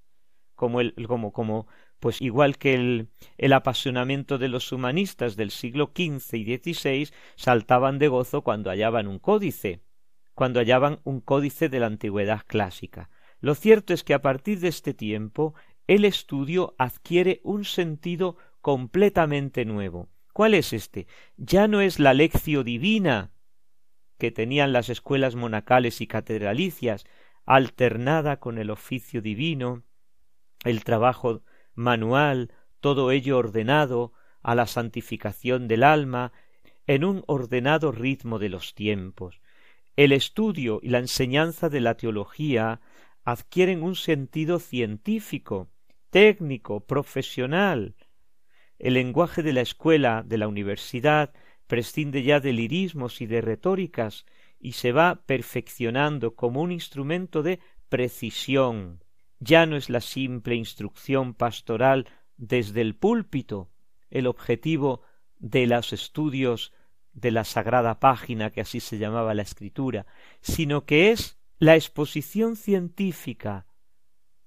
como 0.54 0.80
el, 0.80 0.94
como, 1.06 1.32
como, 1.32 1.66
pues 2.00 2.20
igual 2.20 2.58
que 2.58 2.74
el, 2.74 3.08
el 3.38 3.52
apasionamiento 3.52 4.38
de 4.38 4.48
los 4.48 4.72
humanistas 4.72 5.36
del 5.36 5.50
siglo 5.50 5.92
XV 5.94 6.36
y 6.36 6.56
XVI 6.56 7.08
saltaban 7.36 7.98
de 7.98 8.08
gozo 8.08 8.42
cuando 8.42 8.70
hallaban 8.70 9.06
un 9.06 9.18
códice, 9.18 9.82
cuando 10.34 10.60
hallaban 10.60 11.00
un 11.04 11.20
códice 11.20 11.68
de 11.68 11.80
la 11.80 11.86
antigüedad 11.86 12.42
clásica. 12.46 13.10
Lo 13.40 13.54
cierto 13.54 13.94
es 13.94 14.04
que 14.04 14.14
a 14.14 14.22
partir 14.22 14.60
de 14.60 14.68
este 14.68 14.94
tiempo 14.94 15.54
el 15.86 16.04
estudio 16.04 16.74
adquiere 16.78 17.40
un 17.44 17.64
sentido 17.64 18.36
completamente 18.60 19.64
nuevo. 19.64 20.08
¿Cuál 20.32 20.54
es 20.54 20.72
este? 20.72 21.06
Ya 21.36 21.68
no 21.68 21.80
es 21.80 21.98
la 21.98 22.12
lección 22.12 22.64
divina 22.64 23.30
que 24.18 24.30
tenían 24.30 24.72
las 24.72 24.88
escuelas 24.88 25.34
monacales 25.34 26.00
y 26.00 26.06
catedralicias, 26.06 27.04
alternada 27.44 28.38
con 28.38 28.58
el 28.58 28.70
oficio 28.70 29.22
divino, 29.22 29.84
el 30.64 30.84
trabajo 30.84 31.42
manual, 31.74 32.52
todo 32.80 33.10
ello 33.10 33.38
ordenado 33.38 34.12
a 34.42 34.54
la 34.54 34.66
santificación 34.66 35.68
del 35.68 35.82
alma, 35.82 36.32
en 36.86 37.04
un 37.04 37.24
ordenado 37.26 37.92
ritmo 37.92 38.38
de 38.38 38.48
los 38.48 38.74
tiempos. 38.74 39.40
El 39.96 40.12
estudio 40.12 40.80
y 40.82 40.90
la 40.90 40.98
enseñanza 40.98 41.68
de 41.68 41.80
la 41.80 41.96
teología 41.96 42.80
adquieren 43.24 43.82
un 43.82 43.96
sentido 43.96 44.58
científico, 44.58 45.68
técnico, 46.10 46.80
profesional. 46.80 47.96
El 48.78 48.94
lenguaje 48.94 49.42
de 49.42 49.52
la 49.52 49.62
escuela, 49.62 50.22
de 50.24 50.38
la 50.38 50.48
universidad, 50.48 51.34
prescinde 51.66 52.22
ya 52.22 52.40
de 52.40 52.52
lirismos 52.52 53.20
y 53.20 53.26
de 53.26 53.40
retóricas 53.40 54.26
y 54.58 54.72
se 54.72 54.92
va 54.92 55.22
perfeccionando 55.26 56.34
como 56.34 56.62
un 56.62 56.72
instrumento 56.72 57.42
de 57.42 57.60
precisión. 57.88 59.04
Ya 59.38 59.66
no 59.66 59.76
es 59.76 59.90
la 59.90 60.00
simple 60.00 60.54
instrucción 60.54 61.34
pastoral 61.34 62.08
desde 62.36 62.80
el 62.80 62.94
púlpito, 62.94 63.70
el 64.10 64.26
objetivo 64.26 65.02
de 65.38 65.66
los 65.66 65.92
estudios 65.92 66.72
de 67.12 67.30
la 67.30 67.44
sagrada 67.44 67.98
página, 67.98 68.50
que 68.50 68.60
así 68.60 68.80
se 68.80 68.98
llamaba 68.98 69.34
la 69.34 69.42
escritura, 69.42 70.06
sino 70.40 70.84
que 70.84 71.10
es 71.10 71.38
la 71.58 71.74
exposición 71.74 72.56
científica 72.56 73.66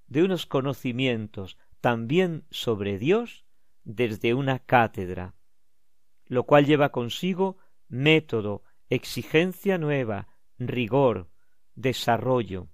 de 0.06 0.22
unos 0.22 0.46
conocimientos 0.46 1.58
también 1.80 2.44
sobre 2.50 2.98
Dios 2.98 3.44
desde 3.84 4.34
una 4.34 4.58
cátedra, 4.60 5.34
lo 6.30 6.44
cual 6.44 6.64
lleva 6.64 6.90
consigo 6.90 7.58
método, 7.88 8.62
exigencia 8.88 9.78
nueva, 9.78 10.28
rigor, 10.58 11.28
desarrollo. 11.74 12.68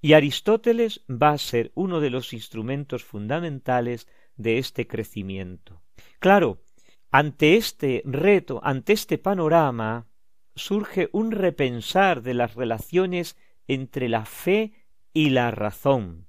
Y 0.00 0.14
Aristóteles 0.14 1.04
va 1.10 1.32
a 1.32 1.38
ser 1.38 1.72
uno 1.74 2.00
de 2.00 2.08
los 2.08 2.32
instrumentos 2.32 3.04
fundamentales 3.04 4.08
de 4.36 4.56
este 4.56 4.86
crecimiento. 4.86 5.82
Claro, 6.20 6.62
ante 7.10 7.56
este 7.56 8.00
reto, 8.06 8.60
ante 8.64 8.94
este 8.94 9.18
panorama, 9.18 10.06
surge 10.54 11.10
un 11.12 11.32
repensar 11.32 12.22
de 12.22 12.32
las 12.32 12.54
relaciones 12.54 13.36
entre 13.68 14.08
la 14.08 14.24
fe 14.24 14.72
y 15.12 15.28
la 15.28 15.50
razón. 15.50 16.28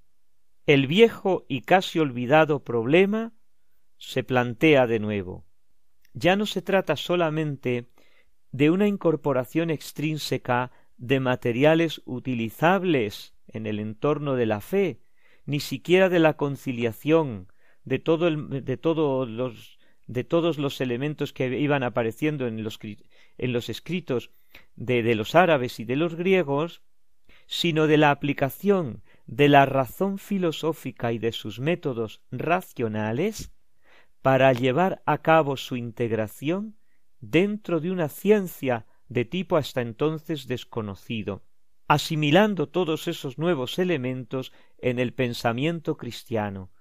El 0.66 0.86
viejo 0.86 1.46
y 1.48 1.62
casi 1.62 2.00
olvidado 2.00 2.66
problema 2.66 3.32
se 3.98 4.26
plantea 4.26 4.86
de 4.86 5.00
nuevo. 5.00 5.46
Ya 6.14 6.36
no 6.36 6.46
se 6.46 6.62
trata 6.62 6.96
solamente 6.96 7.88
de 8.52 8.70
una 8.70 8.88
incorporación 8.88 9.70
extrínseca 9.70 10.72
de 10.98 11.20
materiales 11.20 12.02
utilizables 12.06 13.34
en 13.48 13.66
el 13.66 13.80
entorno 13.80 14.36
de 14.36 14.46
la 14.46 14.62
fe, 14.62 15.00
ni 15.46 15.60
siquiera 15.60 16.10
de 16.10 16.20
la 16.20 16.38
conciliación 16.38 17.48
de, 17.84 18.00
todo 18.00 18.30
de 18.30 18.78
todos 20.24 20.58
los 20.58 20.82
elementos 20.82 21.34
que 21.34 21.60
iban 21.60 21.84
apareciendo 21.84 22.48
en 22.48 22.64
los, 22.64 23.70
escritos 23.70 24.32
de 24.76 25.16
los 25.16 25.36
árabes 25.36 25.80
y 25.80 25.86
de 25.86 25.96
los 25.96 26.16
griegos, 26.16 26.82
sino 27.48 27.88
de 27.88 27.98
la 27.98 28.12
aplicación 28.12 29.04
de 29.26 29.50
la 29.50 29.66
razón 29.66 30.18
filosófica 30.18 31.12
y 31.12 31.18
de 31.18 31.32
sus 31.32 31.60
métodos 31.60 32.22
racionales 32.32 33.53
para 34.24 34.54
llevar 34.54 35.04
a 35.06 35.18
cabo 35.18 35.58
su 35.58 35.76
integración 35.76 36.78
dentro 37.20 37.82
de 37.82 37.92
una 37.92 38.08
ciencia 38.08 38.88
de 39.10 39.26
tipo 39.26 39.58
hasta 39.58 39.82
entonces 39.82 40.48
desconocido, 40.48 41.44
asimilando 41.90 42.70
todos 42.70 43.10
esos 43.10 43.38
nuevos 43.38 43.78
elementos 43.80 44.54
en 44.78 44.98
el 44.98 45.14
pensamiento 45.14 45.98
cristiano. 45.98 46.72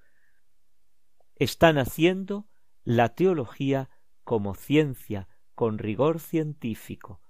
Están 1.34 1.78
haciendo 1.78 2.46
la 2.84 3.08
teología 3.08 3.90
como 4.22 4.54
ciencia 4.54 5.26
con 5.56 5.78
rigor 5.78 6.20
científico, 6.20 7.20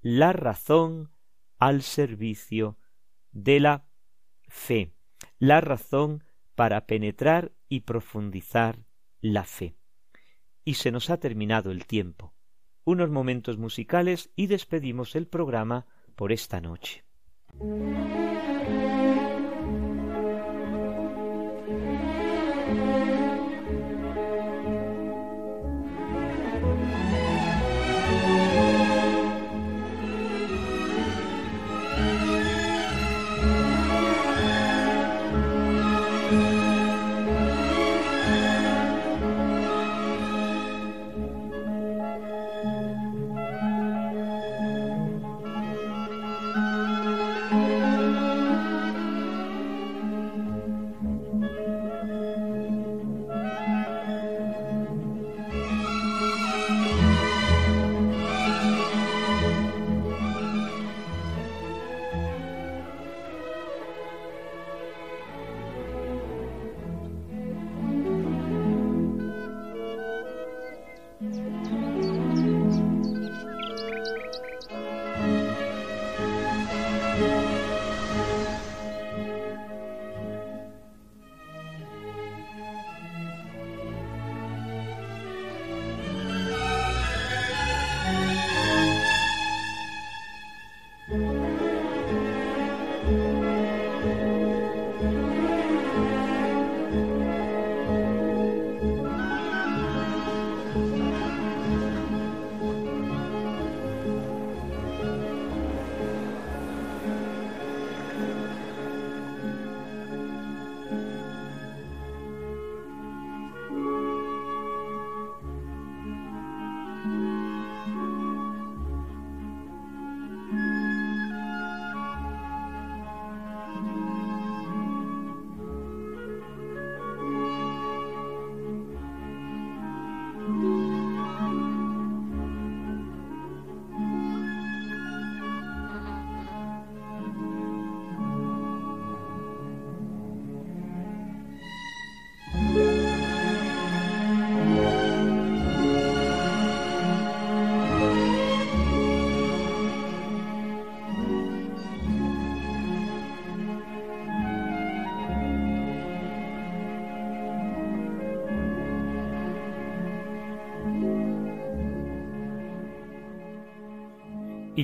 la 0.00 0.32
razón 0.32 1.10
al 1.58 1.82
servicio 1.82 2.78
de 3.32 3.58
la 3.58 3.88
fe, 4.46 4.94
la 5.40 5.60
razón 5.60 6.22
para 6.54 6.86
penetrar 6.86 7.50
y 7.68 7.80
profundizar 7.80 8.84
la 9.24 9.44
fe. 9.44 9.74
Y 10.64 10.74
se 10.74 10.90
nos 10.90 11.08
ha 11.08 11.16
terminado 11.16 11.70
el 11.70 11.86
tiempo. 11.86 12.34
Unos 12.84 13.08
momentos 13.08 13.56
musicales 13.56 14.30
y 14.36 14.48
despedimos 14.48 15.16
el 15.16 15.26
programa 15.26 15.86
por 16.14 16.30
esta 16.30 16.60
noche. 16.60 17.04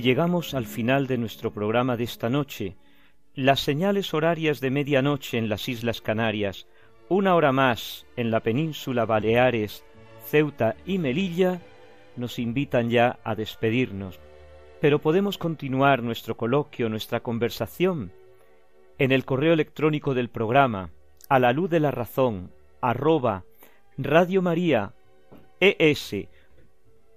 Llegamos 0.00 0.54
al 0.54 0.64
final 0.64 1.06
de 1.06 1.18
nuestro 1.18 1.52
programa 1.52 1.94
de 1.98 2.04
esta 2.04 2.30
noche. 2.30 2.74
Las 3.34 3.60
señales 3.60 4.14
horarias 4.14 4.58
de 4.60 4.70
medianoche 4.70 5.36
en 5.36 5.50
las 5.50 5.68
Islas 5.68 6.00
Canarias, 6.00 6.66
una 7.10 7.34
hora 7.34 7.52
más 7.52 8.06
en 8.16 8.30
la 8.30 8.40
península 8.40 9.04
Baleares, 9.04 9.84
Ceuta 10.24 10.74
y 10.86 10.96
Melilla, 10.96 11.60
nos 12.16 12.38
invitan 12.38 12.88
ya 12.88 13.18
a 13.24 13.34
despedirnos. 13.34 14.18
Pero 14.80 15.00
podemos 15.00 15.36
continuar 15.36 16.02
nuestro 16.02 16.34
coloquio, 16.34 16.88
nuestra 16.88 17.20
conversación, 17.20 18.10
en 18.96 19.12
el 19.12 19.26
correo 19.26 19.52
electrónico 19.52 20.14
del 20.14 20.30
programa, 20.30 20.92
a 21.28 21.38
la 21.38 21.52
luz 21.52 21.68
de 21.68 21.80
la 21.80 21.90
razón, 21.90 22.52
arroba 22.80 23.44
Radio 23.98 24.40
María 24.40 24.94
ES, 25.60 26.26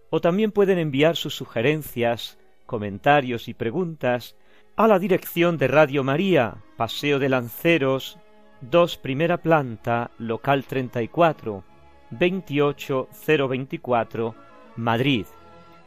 o 0.09 0.19
también 0.19 0.51
pueden 0.51 0.79
enviar 0.79 1.15
sus 1.15 1.33
sugerencias, 1.33 2.37
comentarios 2.73 3.47
y 3.49 3.53
preguntas 3.53 4.35
a 4.77 4.87
la 4.87 4.97
dirección 4.97 5.59
de 5.59 5.67
Radio 5.67 6.03
María, 6.03 6.55
Paseo 6.75 7.19
de 7.19 7.29
Lanceros, 7.29 8.17
2 8.61 8.97
primera 8.97 9.37
planta, 9.37 10.09
local 10.17 10.65
34, 10.65 11.63
28024, 12.09 14.33
Madrid. 14.75 15.27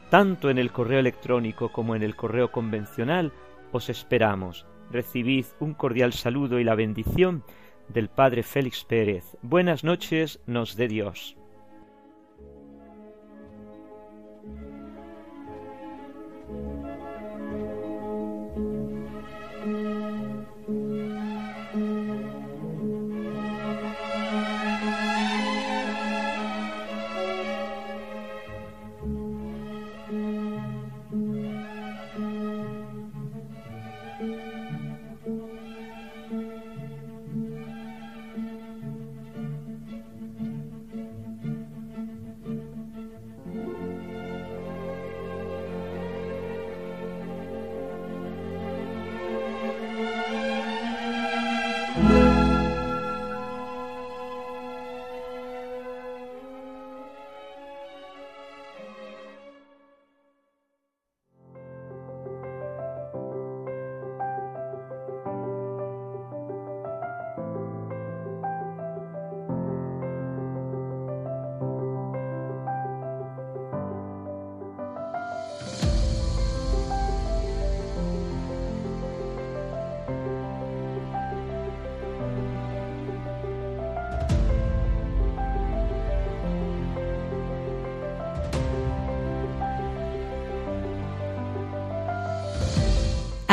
Tanto 0.09 0.49
en 0.49 0.57
el 0.57 0.71
correo 0.71 0.99
electrónico 0.99 1.73
como 1.73 1.93
en 1.93 2.03
el 2.03 2.15
correo 2.15 2.53
convencional 2.53 3.33
os 3.73 3.89
esperamos. 3.89 4.65
Recibid 4.89 5.47
un 5.59 5.73
cordial 5.73 6.13
saludo 6.13 6.57
y 6.57 6.63
la 6.63 6.75
bendición 6.75 7.43
del 7.89 8.07
Padre 8.07 8.43
Félix 8.43 8.85
Pérez. 8.85 9.35
Buenas 9.41 9.83
noches, 9.83 10.39
nos 10.45 10.77
dé 10.77 10.87
Dios. 10.87 11.35